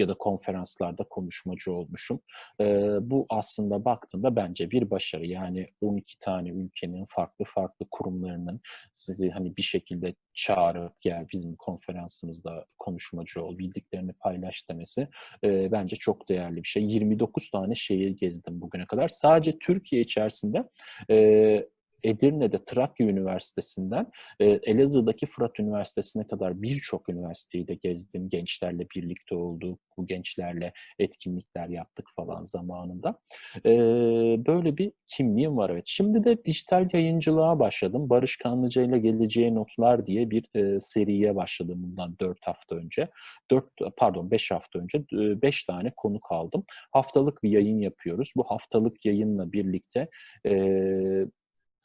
Ya 0.00 0.08
da 0.08 0.14
konferanslarda 0.14 1.04
konuşmacı 1.04 1.72
olmuşum. 1.72 2.20
E, 2.60 2.64
bu 3.00 3.26
aslında 3.28 3.84
baktığında 3.84 4.36
bence 4.36 4.70
bir 4.70 4.90
başarı. 4.90 5.26
Yani 5.26 5.68
12 5.80 6.18
tane 6.18 6.48
ülkenin 6.48 7.04
farklı 7.08 7.44
farklı 7.44 7.86
kurumlarının 7.90 8.60
sizi 8.94 9.30
hani 9.30 9.56
bir 9.56 9.62
şekilde 9.62 10.14
çağırıp 10.34 11.00
gel 11.00 11.26
bizim 11.32 11.56
konferansımızda 11.56 12.66
konuşmacı 12.78 13.44
ol, 13.44 13.58
bildiklerini 13.58 14.12
paylaş 14.12 14.68
demesi 14.70 15.08
e, 15.44 15.72
bence 15.72 15.96
çok 15.96 16.28
değerli 16.28 16.56
bir 16.56 16.68
şey. 16.68 16.84
29 16.84 17.50
tane 17.50 17.74
şehir 17.74 18.10
gezdim 18.10 18.60
bugüne 18.60 18.86
kadar. 18.86 19.08
Sadece 19.08 19.58
Türkiye 19.58 20.02
içerisinde 20.02 20.64
e, 21.10 21.68
Edirne'de 22.04 22.56
Trakya 22.64 23.06
Üniversitesi'nden 23.06 24.06
e, 24.40 24.44
Elazığ'daki 24.44 25.26
Fırat 25.26 25.60
Üniversitesi'ne 25.60 26.26
kadar 26.26 26.62
birçok 26.62 27.08
üniversiteyi 27.08 27.68
de 27.68 27.74
gezdim. 27.74 28.28
Gençlerle 28.28 28.86
birlikte 28.96 29.34
olduk. 29.34 29.78
Bu 29.96 30.06
gençlerle 30.06 30.72
etkinlikler 30.98 31.68
yaptık 31.68 32.06
falan 32.16 32.44
zamanında. 32.44 33.18
E, 33.66 33.70
böyle 34.46 34.76
bir 34.76 34.92
kimliğim 35.08 35.56
var 35.56 35.70
evet. 35.70 35.84
Şimdi 35.86 36.24
de 36.24 36.44
dijital 36.44 36.88
yayıncılığa 36.92 37.58
başladım. 37.58 38.10
Barış 38.10 38.36
Kanlıca 38.36 38.82
ile 38.82 38.98
Geleceğe 38.98 39.54
Notlar 39.54 40.06
diye 40.06 40.30
bir 40.30 40.48
e, 40.54 40.80
seriye 40.80 41.36
başladım 41.36 41.82
bundan 41.82 42.16
4 42.20 42.38
hafta 42.42 42.76
önce. 42.76 43.08
4 43.50 43.64
pardon 43.96 44.30
5 44.30 44.50
hafta 44.50 44.78
önce 44.78 45.04
5 45.12 45.64
tane 45.64 45.92
konu 45.96 46.20
kaldım. 46.20 46.64
Haftalık 46.92 47.42
bir 47.42 47.50
yayın 47.50 47.78
yapıyoruz. 47.78 48.32
Bu 48.36 48.44
haftalık 48.44 49.04
yayınla 49.04 49.52
birlikte 49.52 50.08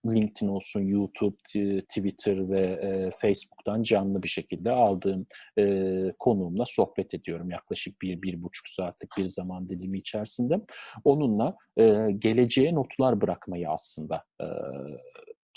LinkedIn 0.05 0.47
olsun, 0.47 0.81
YouTube, 0.81 1.35
Twitter 1.81 2.49
ve 2.49 2.61
e, 2.61 3.11
Facebook'tan 3.21 3.83
canlı 3.83 4.23
bir 4.23 4.27
şekilde 4.27 4.71
aldığım 4.71 5.25
e, 5.57 6.13
konuğumla 6.19 6.63
sohbet 6.67 7.13
ediyorum. 7.13 7.49
Yaklaşık 7.49 8.01
bir, 8.01 8.21
bir 8.21 8.43
buçuk 8.43 8.67
saatlik 8.67 9.11
bir 9.17 9.25
zaman 9.25 9.69
dilimi 9.69 9.97
içerisinde. 9.97 10.61
Onunla 11.03 11.55
e, 11.77 12.11
geleceğe 12.19 12.75
notlar 12.75 13.21
bırakmayı 13.21 13.69
aslında 13.69 14.23
e, 14.41 14.45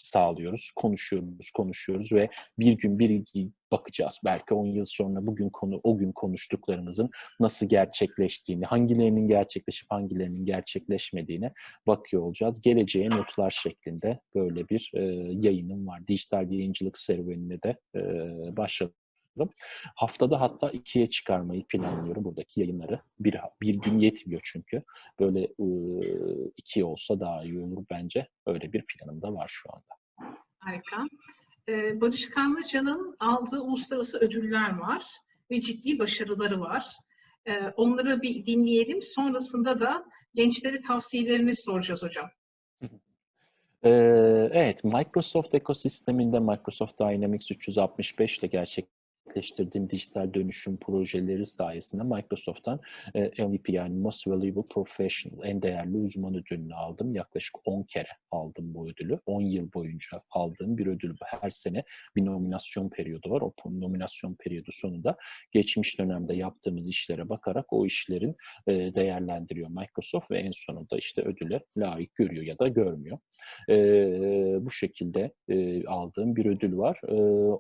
sağlıyoruz. 0.03 0.71
Konuşuyoruz, 0.77 1.51
konuşuyoruz 1.51 2.13
ve 2.13 2.29
bir 2.59 2.73
gün 2.73 2.99
bir 2.99 3.23
bakacağız. 3.73 4.21
Belki 4.25 4.55
10 4.55 4.67
yıl 4.67 4.85
sonra 4.85 5.27
bugün 5.27 5.51
konu 5.51 5.81
o 5.83 5.99
gün 5.99 6.13
konuştuklarımızın 6.13 7.11
nasıl 7.41 7.69
gerçekleştiğini, 7.69 8.65
hangilerinin 8.65 9.29
gerçekleşip 9.29 9.91
hangilerinin 9.91 10.45
gerçekleşmediğine 10.45 11.53
bakıyor 11.87 12.23
olacağız. 12.23 12.63
Geleceğe 12.63 13.11
notlar 13.11 13.51
şeklinde 13.51 14.21
böyle 14.35 14.69
bir 14.69 14.91
e, 14.95 15.03
yayınım 15.49 15.87
var. 15.87 16.09
Dijital 16.09 16.51
yayıncılık 16.51 16.99
serüvenine 16.99 17.63
de 17.63 17.77
e, 17.97 18.01
başladım. 18.57 18.95
Haftada 19.97 20.41
hatta 20.41 20.71
ikiye 20.71 21.11
çıkarmayı 21.11 21.67
planlıyorum 21.67 22.25
buradaki 22.25 22.61
yayınları. 22.61 23.01
Bir, 23.21 23.37
bir 23.63 23.75
gün 23.75 23.99
yetmiyor 23.99 24.41
çünkü. 24.45 24.83
Böyle 25.21 25.49
iki 26.57 26.85
olsa 26.85 27.21
daha 27.21 27.45
iyi 27.45 27.61
olur 27.61 27.85
bence. 27.91 28.29
Öyle 28.47 28.73
bir 28.73 28.85
planım 28.87 29.23
da 29.23 29.35
var 29.35 29.49
şu 29.49 29.69
anda. 29.73 30.35
Harika. 30.59 31.05
Ee, 31.69 32.01
Barış 32.01 32.31
Kanlıca'nın 32.31 33.17
aldığı 33.21 33.61
uluslararası 33.61 34.19
ödüller 34.19 34.79
var 34.79 35.05
ve 35.51 35.61
ciddi 35.61 35.99
başarıları 35.99 36.61
var. 36.61 36.87
Ee, 37.47 37.69
onları 37.77 38.23
bir 38.23 38.47
dinleyelim. 38.47 39.03
Sonrasında 39.03 39.81
da 39.81 40.05
gençlere 40.35 40.81
tavsiyelerini 40.81 41.57
soracağız 41.57 42.03
hocam. 42.03 42.31
Evet, 43.85 44.85
Microsoft 44.85 45.55
ekosisteminde 45.55 46.39
Microsoft 46.39 47.01
Dynamics 47.01 47.51
365 47.51 48.39
ile 48.39 48.47
gerçek 48.47 48.89
gerçekleştirdiğim 49.27 49.91
dijital 49.91 50.35
dönüşüm 50.35 50.77
projeleri 50.77 51.47
sayesinde 51.47 52.03
Microsoft'tan 52.03 52.81
e, 53.15 53.45
MVP 53.45 53.69
yani 53.69 53.99
Most 53.99 54.27
Valuable 54.27 54.69
Professional, 54.71 55.45
en 55.45 55.63
değerli 55.63 55.97
uzman 55.97 56.35
ödülünü 56.35 56.75
aldım. 56.75 57.15
Yaklaşık 57.15 57.55
10 57.65 57.83
kere 57.83 58.09
aldım 58.31 58.75
bu 58.75 58.89
ödülü. 58.89 59.19
10 59.27 59.41
yıl 59.41 59.73
boyunca 59.73 60.21
aldığım 60.31 60.79
bir 60.79 60.87
ödül 60.87 61.11
bu. 61.11 61.25
Her 61.41 61.51
sene 61.51 61.85
bir 62.17 62.25
nominasyon 62.25 62.89
periyodu 62.89 63.31
var. 63.31 63.41
O 63.41 63.53
nominasyon 63.65 64.35
periyodu 64.35 64.71
sonunda 64.73 65.17
geçmiş 65.53 65.99
dönemde 65.99 66.35
yaptığımız 66.35 66.89
işlere 66.89 67.29
bakarak 67.29 67.73
o 67.73 67.87
işlerin 67.87 68.37
e, 68.67 68.95
değerlendiriyor 68.95 69.69
Microsoft 69.69 70.31
ve 70.31 70.39
en 70.39 70.51
sonunda 70.51 70.99
işte 70.99 71.23
ödüle 71.23 71.61
layık 71.77 72.15
görüyor 72.15 72.45
ya 72.45 72.59
da 72.59 72.69
görmüyor. 72.69 73.19
E, 73.69 73.75
bu 74.65 74.71
şekilde 74.71 75.33
aldığım 75.87 76.37
bir 76.37 76.47
ödül 76.47 76.77
var. 76.77 77.01
E, 77.09 77.15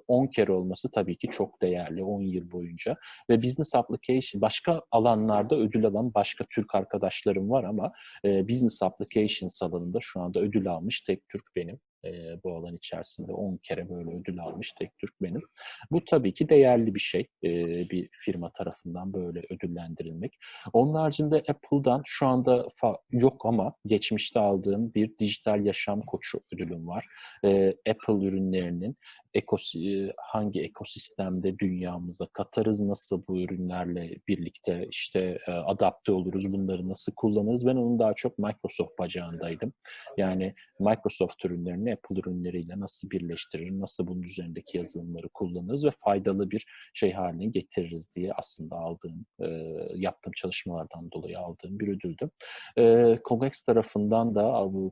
10 0.08 0.26
kere 0.26 0.52
olması 0.52 0.90
tabii 0.90 1.16
ki 1.16 1.28
çok 1.28 1.51
değerli 1.62 2.04
10 2.04 2.22
yıl 2.22 2.50
boyunca 2.50 2.96
ve 3.30 3.42
business 3.42 3.74
application 3.74 4.42
başka 4.42 4.82
alanlarda 4.90 5.56
ödül 5.56 5.86
alan 5.86 6.14
başka 6.14 6.44
Türk 6.50 6.74
arkadaşlarım 6.74 7.50
var 7.50 7.64
ama 7.64 7.92
e, 8.24 8.48
business 8.48 8.82
applications 8.82 9.62
alanında 9.62 9.98
şu 10.00 10.20
anda 10.20 10.40
ödül 10.40 10.68
almış 10.68 11.00
tek 11.00 11.28
Türk 11.28 11.44
benim 11.56 11.80
e, 12.04 12.42
bu 12.44 12.56
alan 12.56 12.76
içerisinde 12.76 13.32
10 13.32 13.56
kere 13.56 13.90
böyle 13.90 14.10
ödül 14.10 14.40
almış 14.40 14.72
tek 14.72 14.98
Türk 14.98 15.22
benim. 15.22 15.42
Bu 15.90 16.04
tabii 16.04 16.34
ki 16.34 16.48
değerli 16.48 16.94
bir 16.94 17.00
şey 17.00 17.26
e, 17.44 17.50
bir 17.90 18.08
firma 18.12 18.52
tarafından 18.52 19.12
böyle 19.12 19.42
ödüllendirilmek. 19.50 20.38
Onun 20.72 20.94
haricinde 20.94 21.36
Apple'dan 21.36 22.02
şu 22.04 22.26
anda 22.26 22.68
yok 23.10 23.46
ama 23.46 23.74
geçmişte 23.86 24.40
aldığım 24.40 24.94
bir 24.94 25.18
dijital 25.18 25.66
yaşam 25.66 26.02
koçu 26.02 26.40
ödülüm 26.54 26.88
var. 26.88 27.06
E, 27.44 27.68
Apple 27.68 28.26
ürünlerinin 28.26 28.96
ekosi, 29.34 30.12
hangi 30.16 30.62
ekosistemde 30.62 31.58
dünyamıza 31.58 32.26
katarız, 32.26 32.80
nasıl 32.80 33.22
bu 33.28 33.40
ürünlerle 33.40 34.16
birlikte 34.28 34.86
işte 34.90 35.38
adapte 35.46 36.12
oluruz, 36.12 36.52
bunları 36.52 36.88
nasıl 36.88 37.12
kullanırız. 37.16 37.66
Ben 37.66 37.76
onun 37.76 37.98
daha 37.98 38.14
çok 38.14 38.38
Microsoft 38.38 38.98
bacağındaydım. 38.98 39.72
Yani 40.16 40.54
Microsoft 40.80 41.44
ürünlerini 41.44 41.92
Apple 41.92 42.20
ürünleriyle 42.20 42.80
nasıl 42.80 43.10
birleştirir, 43.10 43.80
nasıl 43.80 44.06
bunun 44.06 44.22
üzerindeki 44.22 44.78
yazılımları 44.78 45.28
kullanırız 45.28 45.84
ve 45.84 45.90
faydalı 46.04 46.50
bir 46.50 46.66
şey 46.94 47.12
haline 47.12 47.46
getiririz 47.46 48.10
diye 48.16 48.32
aslında 48.32 48.76
aldığım, 48.76 49.26
e, 49.40 49.46
yaptığım 49.94 50.32
çalışmalardan 50.36 51.10
dolayı 51.12 51.38
aldığım 51.38 51.78
bir 51.78 51.88
ödüldü. 51.88 52.30
E, 52.78 53.18
tarafından 53.62 54.34
da 54.34 54.42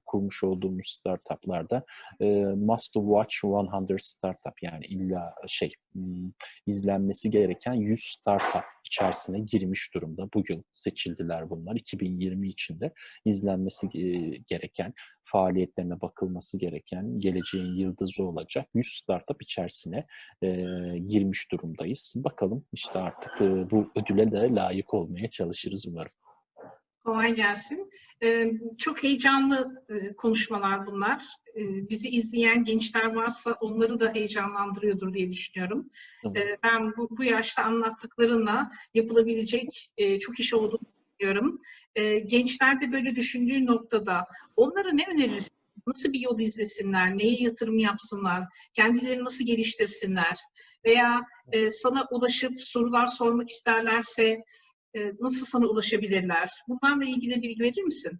kurmuş 0.07 0.45
olduğumuz 0.45 0.87
startuplarda 0.89 1.85
e, 2.21 2.27
Must 2.45 2.93
Watch 2.93 3.45
100 3.89 4.05
Startup 4.05 4.30
yani 4.63 4.87
illa 4.87 5.35
şey 5.47 5.73
izlenmesi 6.67 7.31
gereken 7.31 7.75
100 7.75 8.01
startup 8.01 8.65
içerisine 8.87 9.39
girmiş 9.41 9.95
durumda. 9.95 10.29
Bugün 10.35 10.65
seçildiler 10.73 11.51
bunlar. 11.51 11.77
2020 11.77 12.49
içinde 12.49 12.93
izlenmesi 13.25 13.89
gereken, 14.49 14.95
faaliyetlerine 15.23 16.01
bakılması 16.01 16.59
gereken, 16.59 17.19
geleceğin 17.19 17.75
yıldızı 17.75 18.25
olacak 18.25 18.69
100 18.75 18.87
startup 19.03 19.43
içerisine 19.43 20.07
e, 20.43 20.49
girmiş 21.09 21.53
durumdayız. 21.53 22.13
Bakalım 22.17 22.65
işte 22.73 22.99
artık 22.99 23.33
e, 23.41 23.71
bu 23.71 23.91
ödüle 23.97 24.33
de 24.33 24.55
layık 24.55 24.95
olmaya 24.95 25.31
çalışırız 25.31 25.87
umarım. 25.87 26.13
Kolay 27.05 27.35
gelsin. 27.35 27.91
Çok 28.79 29.03
heyecanlı 29.03 29.85
konuşmalar 30.17 30.87
bunlar. 30.87 31.25
Bizi 31.91 32.09
izleyen 32.09 32.65
gençler 32.65 33.15
varsa 33.15 33.53
onları 33.61 34.01
da 34.01 34.13
heyecanlandırıyordur 34.15 35.15
diye 35.15 35.33
düşünüyorum. 35.33 35.91
Ee, 36.37 36.57
ben 36.63 36.97
bu, 36.97 37.09
bu 37.11 37.25
yaşta 37.25 37.63
anlattıklarınla 37.63 38.71
yapılabilecek 38.95 39.91
çok 40.21 40.41
iş 40.41 40.55
olduğunu 40.55 40.81
düşünüyorum. 41.21 41.61
Gençler 42.27 42.81
de 42.81 42.93
böyle 42.93 43.17
düşündüğü 43.17 43.67
noktada 43.67 44.27
onlara 44.57 44.93
ne 44.93 45.07
önerirsin? 45.07 45.57
Nasıl 45.87 46.13
bir 46.13 46.21
yol 46.21 46.41
izlesinler? 46.41 47.19
Neye 47.19 47.43
yatırım 47.43 47.79
yapsınlar? 47.79 48.45
Kendilerini 48.75 49.25
nasıl 49.25 49.47
geliştirsinler? 49.47 50.39
Veya 50.85 51.21
sana 51.71 52.07
ulaşıp 52.11 52.63
sorular 52.63 53.07
sormak 53.07 53.49
isterlerse 53.49 54.45
nasıl 55.21 55.47
sana 55.47 55.67
ulaşabilirler? 55.67 56.51
Bunlarla 56.69 57.05
ilgili 57.05 57.43
bilgi 57.43 57.63
verir 57.63 57.83
misin? 57.83 58.19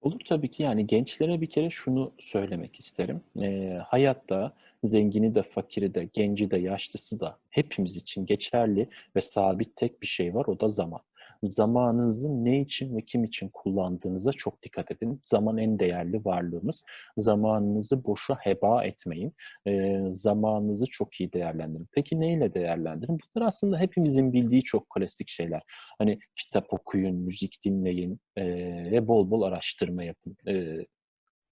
Olur 0.00 0.20
tabii 0.24 0.50
ki 0.50 0.62
yani 0.62 0.86
gençlere 0.86 1.40
bir 1.40 1.46
kere 1.46 1.70
şunu 1.70 2.12
söylemek 2.18 2.80
isterim. 2.80 3.20
E, 3.42 3.78
hayatta 3.86 4.56
zengini 4.84 5.34
de 5.34 5.42
fakiri 5.42 5.94
de 5.94 6.08
genci 6.12 6.50
de 6.50 6.58
yaşlısı 6.58 7.20
da 7.20 7.38
hepimiz 7.50 7.96
için 7.96 8.26
geçerli 8.26 8.88
ve 9.16 9.20
sabit 9.20 9.76
tek 9.76 10.02
bir 10.02 10.06
şey 10.06 10.34
var 10.34 10.44
o 10.46 10.60
da 10.60 10.68
zaman 10.68 11.00
zamanınızı 11.42 12.44
ne 12.44 12.60
için 12.60 12.96
ve 12.96 13.00
kim 13.02 13.24
için 13.24 13.48
kullandığınıza 13.48 14.32
çok 14.32 14.62
dikkat 14.62 14.90
edin. 14.90 15.20
Zaman 15.22 15.58
en 15.58 15.78
değerli 15.78 16.24
varlığımız. 16.24 16.84
Zamanınızı 17.16 18.04
boşa 18.04 18.34
heba 18.34 18.84
etmeyin. 18.84 19.34
E, 19.66 20.00
zamanınızı 20.08 20.86
çok 20.86 21.20
iyi 21.20 21.32
değerlendirin. 21.32 21.88
Peki 21.92 22.20
neyle 22.20 22.54
değerlendirin? 22.54 23.18
Bunlar 23.36 23.46
aslında 23.46 23.78
hepimizin 23.78 24.32
bildiği 24.32 24.62
çok 24.62 24.90
klasik 24.90 25.28
şeyler. 25.28 25.62
Hani 25.98 26.18
kitap 26.36 26.72
okuyun, 26.72 27.16
müzik 27.16 27.56
dinleyin 27.64 28.20
e, 28.36 28.44
ve 28.90 29.08
bol 29.08 29.30
bol 29.30 29.42
araştırma 29.42 30.04
yapın. 30.04 30.36
E, 30.48 30.86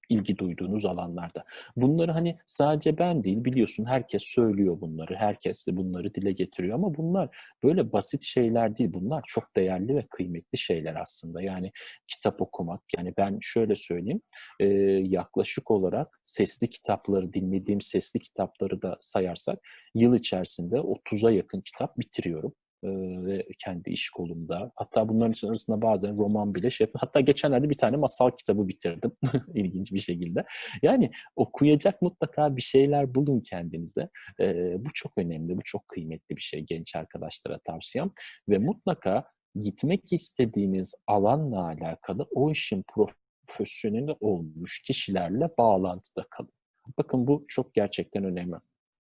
ilgi 0.09 0.38
duyduğunuz 0.38 0.85
alanlarda. 0.85 1.44
Bunları 1.77 2.12
hani 2.12 2.38
sadece 2.47 2.99
ben 2.99 3.25
değil 3.25 3.44
biliyorsun 3.44 3.85
herkes 3.85 4.23
söylüyor 4.23 4.81
bunları. 4.81 5.16
Herkes 5.16 5.66
de 5.66 5.77
bunları 5.77 6.14
dile 6.14 6.33
getiriyor 6.33 6.75
ama 6.75 6.94
bunlar 6.94 7.37
böyle 7.64 7.92
basit 7.92 8.25
şeyler 8.25 8.77
değil. 8.77 8.92
Bunlar 8.92 9.23
çok 9.27 9.57
değerli 9.57 9.97
ve 9.97 10.07
kıymetli 10.11 10.59
şeyler 10.59 10.97
aslında. 11.03 11.42
Yani 11.42 11.73
kitap 12.09 12.42
okumak 12.42 12.83
yani 12.97 13.14
ben 13.16 13.38
şöyle 13.40 13.77
söyleyeyim 13.77 14.21
e, 14.61 14.66
yaklaşık 15.05 15.71
olarak 15.71 16.21
sesli 16.23 16.71
kitapları 16.71 17.33
dinlediğim 17.33 17.81
sesli 17.81 18.21
kitapları 18.21 18.83
da 18.83 18.97
sayarsak 19.01 19.59
yıl 19.94 20.14
içerisinde 20.14 20.77
30'a 20.77 21.31
yakın 21.31 21.61
kitap 21.61 21.99
bitiriyorum 21.99 22.55
ve 22.85 23.47
kendi 23.59 23.91
iş 23.91 24.11
kolumda. 24.11 24.73
Hatta 24.77 25.09
bunların 25.09 25.49
arasında 25.49 25.83
bazen 25.83 26.19
roman 26.19 26.55
bile 26.55 26.71
şey 26.71 26.85
yapıyorum. 26.85 27.07
Hatta 27.07 27.21
geçenlerde 27.21 27.71
bir 27.71 27.79
tane 27.79 27.97
masal 27.97 28.31
kitabı 28.31 28.69
bitirdim. 28.69 29.12
ilginç 29.55 29.93
bir 29.93 30.01
şekilde. 30.01 30.45
Yani 30.83 31.11
okuyacak 31.37 32.03
mutlaka 32.03 32.57
bir 32.57 32.62
şeyler 32.62 33.14
bulun 33.14 33.41
kendinize. 33.41 34.09
bu 34.79 34.88
çok 34.95 35.12
önemli, 35.17 35.57
bu 35.57 35.61
çok 35.64 35.88
kıymetli 35.88 36.37
bir 36.37 36.43
şey 36.43 36.61
genç 36.61 36.97
arkadaşlara 36.97 37.59
tavsiyem. 37.59 38.11
Ve 38.49 38.59
mutlaka 38.59 39.25
gitmek 39.61 40.12
istediğiniz 40.12 40.95
alanla 41.07 41.64
alakalı 41.64 42.27
o 42.35 42.51
işin 42.51 42.85
profesyoneli 42.88 44.17
olmuş 44.21 44.83
kişilerle 44.83 45.49
bağlantıda 45.59 46.27
kalın. 46.31 46.53
Bakın 46.99 47.27
bu 47.27 47.45
çok 47.49 47.75
gerçekten 47.75 48.25
önemli. 48.25 48.57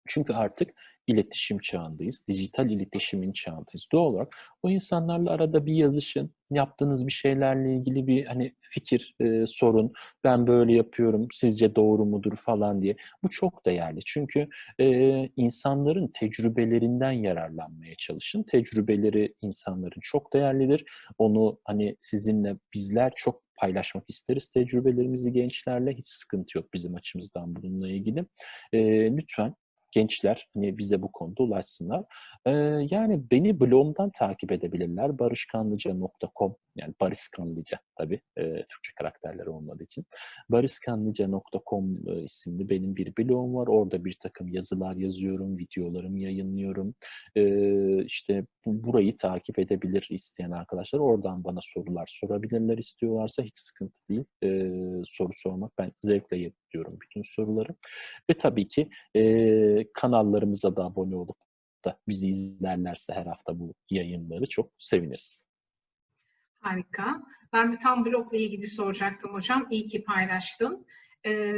Çünkü 0.07 0.33
artık 0.33 0.73
iletişim 1.07 1.59
çağındayız. 1.59 2.23
Dijital 2.27 2.69
iletişimin 2.69 3.31
çağındayız. 3.31 3.87
Doğal 3.91 4.05
olarak 4.05 4.35
o 4.63 4.69
insanlarla 4.69 5.31
arada 5.31 5.65
bir 5.65 5.73
yazışın, 5.73 6.33
yaptığınız 6.51 7.07
bir 7.07 7.11
şeylerle 7.11 7.75
ilgili 7.75 8.07
bir 8.07 8.25
hani 8.25 8.55
fikir, 8.61 9.15
e, 9.19 9.43
sorun, 9.47 9.93
ben 10.23 10.47
böyle 10.47 10.73
yapıyorum, 10.73 11.27
sizce 11.33 11.75
doğru 11.75 12.05
mudur 12.05 12.35
falan 12.35 12.81
diye. 12.81 12.95
Bu 13.23 13.29
çok 13.29 13.65
değerli. 13.65 13.99
Çünkü 14.05 14.47
e, 14.79 14.85
insanların 15.35 16.11
tecrübelerinden 16.13 17.11
yararlanmaya 17.11 17.95
çalışın. 17.95 18.43
Tecrübeleri 18.43 19.33
insanların 19.41 20.01
çok 20.01 20.33
değerlidir. 20.33 20.85
Onu 21.17 21.59
hani 21.65 21.97
sizinle 22.01 22.55
bizler 22.73 23.13
çok 23.15 23.43
paylaşmak 23.55 24.03
isteriz 24.09 24.47
tecrübelerimizi 24.47 25.33
gençlerle. 25.33 25.93
Hiç 25.93 26.09
sıkıntı 26.09 26.57
yok 26.57 26.73
bizim 26.73 26.95
açımızdan 26.95 27.55
bununla 27.55 27.89
ilgili. 27.89 28.25
E, 28.73 28.79
lütfen 29.17 29.55
gençler 29.93 30.47
hani 30.53 30.77
bize 30.77 31.01
bu 31.01 31.11
konuda 31.11 31.43
ulaşsınlar. 31.43 32.03
Ee, 32.45 32.51
yani 32.89 33.31
beni 33.31 33.59
blogumdan 33.59 34.09
takip 34.09 34.51
edebilirler. 34.51 35.19
barışkanlıca.com 35.19 36.55
yani 36.75 36.93
Barış 37.01 37.27
Kanlıca 37.27 37.79
tabii 37.97 38.21
e, 38.37 38.43
Türkçe 38.43 38.91
karakterleri 38.97 39.49
olmadığı 39.49 39.83
için. 39.83 40.05
barışkanlıca.com 40.49 41.97
e, 42.07 42.23
isimli 42.23 42.69
benim 42.69 42.95
bir 42.95 43.17
blogum 43.17 43.55
var. 43.55 43.67
Orada 43.67 44.05
bir 44.05 44.13
takım 44.13 44.47
yazılar 44.47 44.95
yazıyorum, 44.95 45.57
videolarımı 45.57 46.19
yayınlıyorum. 46.19 46.95
E, 47.35 47.43
işte 48.05 48.45
bu, 48.65 48.83
burayı 48.83 49.15
takip 49.15 49.59
edebilir 49.59 50.07
isteyen 50.09 50.51
arkadaşlar. 50.51 50.99
Oradan 50.99 51.43
bana 51.43 51.59
sorular 51.61 52.19
sorabilirler 52.21 52.77
istiyorlarsa 52.77 53.43
hiç 53.43 53.57
sıkıntı 53.57 53.99
değil. 54.09 54.25
E, 54.43 54.69
soru 55.05 55.31
sormak 55.35 55.71
ben 55.77 55.91
zevkle 55.97 56.37
yapıyorum 56.73 56.99
bütün 57.01 57.21
soruları. 57.23 57.75
Ve 58.29 58.33
tabii 58.33 58.67
ki 58.67 58.89
e, 59.15 59.21
kanallarımıza 59.93 60.75
da 60.75 60.83
abone 60.83 61.15
olup 61.15 61.37
da 61.85 61.99
bizi 62.07 62.27
izlerlerse 62.27 63.13
her 63.13 63.25
hafta 63.25 63.59
bu 63.59 63.73
yayınları 63.89 64.45
çok 64.45 64.71
seviniriz. 64.79 65.45
Harika. 66.59 67.23
Ben 67.53 67.73
de 67.73 67.77
tam 67.83 68.05
blogla 68.05 68.37
ilgili 68.37 68.67
soracaktım 68.67 69.33
hocam. 69.33 69.67
İyi 69.71 69.87
ki 69.87 70.03
paylaştın. 70.03 70.85
Ee, 71.25 71.53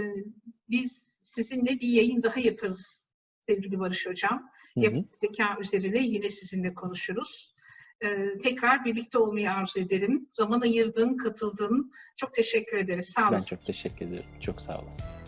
biz 0.69 1.11
sizinle 1.21 1.79
bir 1.79 1.87
yayın 1.87 2.23
daha 2.23 2.39
yaparız 2.39 3.05
sevgili 3.49 3.79
Barış 3.79 4.07
Hocam. 4.07 4.49
Yapay 4.75 5.05
zeka 5.19 5.57
üzerine 5.59 6.03
yine 6.03 6.29
sizinle 6.29 6.73
konuşuruz. 6.73 7.54
Ee, 8.03 8.37
tekrar 8.43 8.85
birlikte 8.85 9.17
olmayı 9.17 9.51
arzu 9.51 9.79
ederim. 9.79 10.25
Zaman 10.29 10.61
ayırdın, 10.61 11.17
katıldın. 11.17 11.91
Çok 12.15 12.33
teşekkür 12.33 12.77
ederiz. 12.77 13.09
Sağ 13.09 13.29
olasın. 13.29 13.47
Ben 13.51 13.57
çok 13.57 13.65
teşekkür 13.65 14.05
ederim. 14.05 14.29
Çok 14.41 14.61
sağ 14.61 14.79
olasın. 14.79 15.24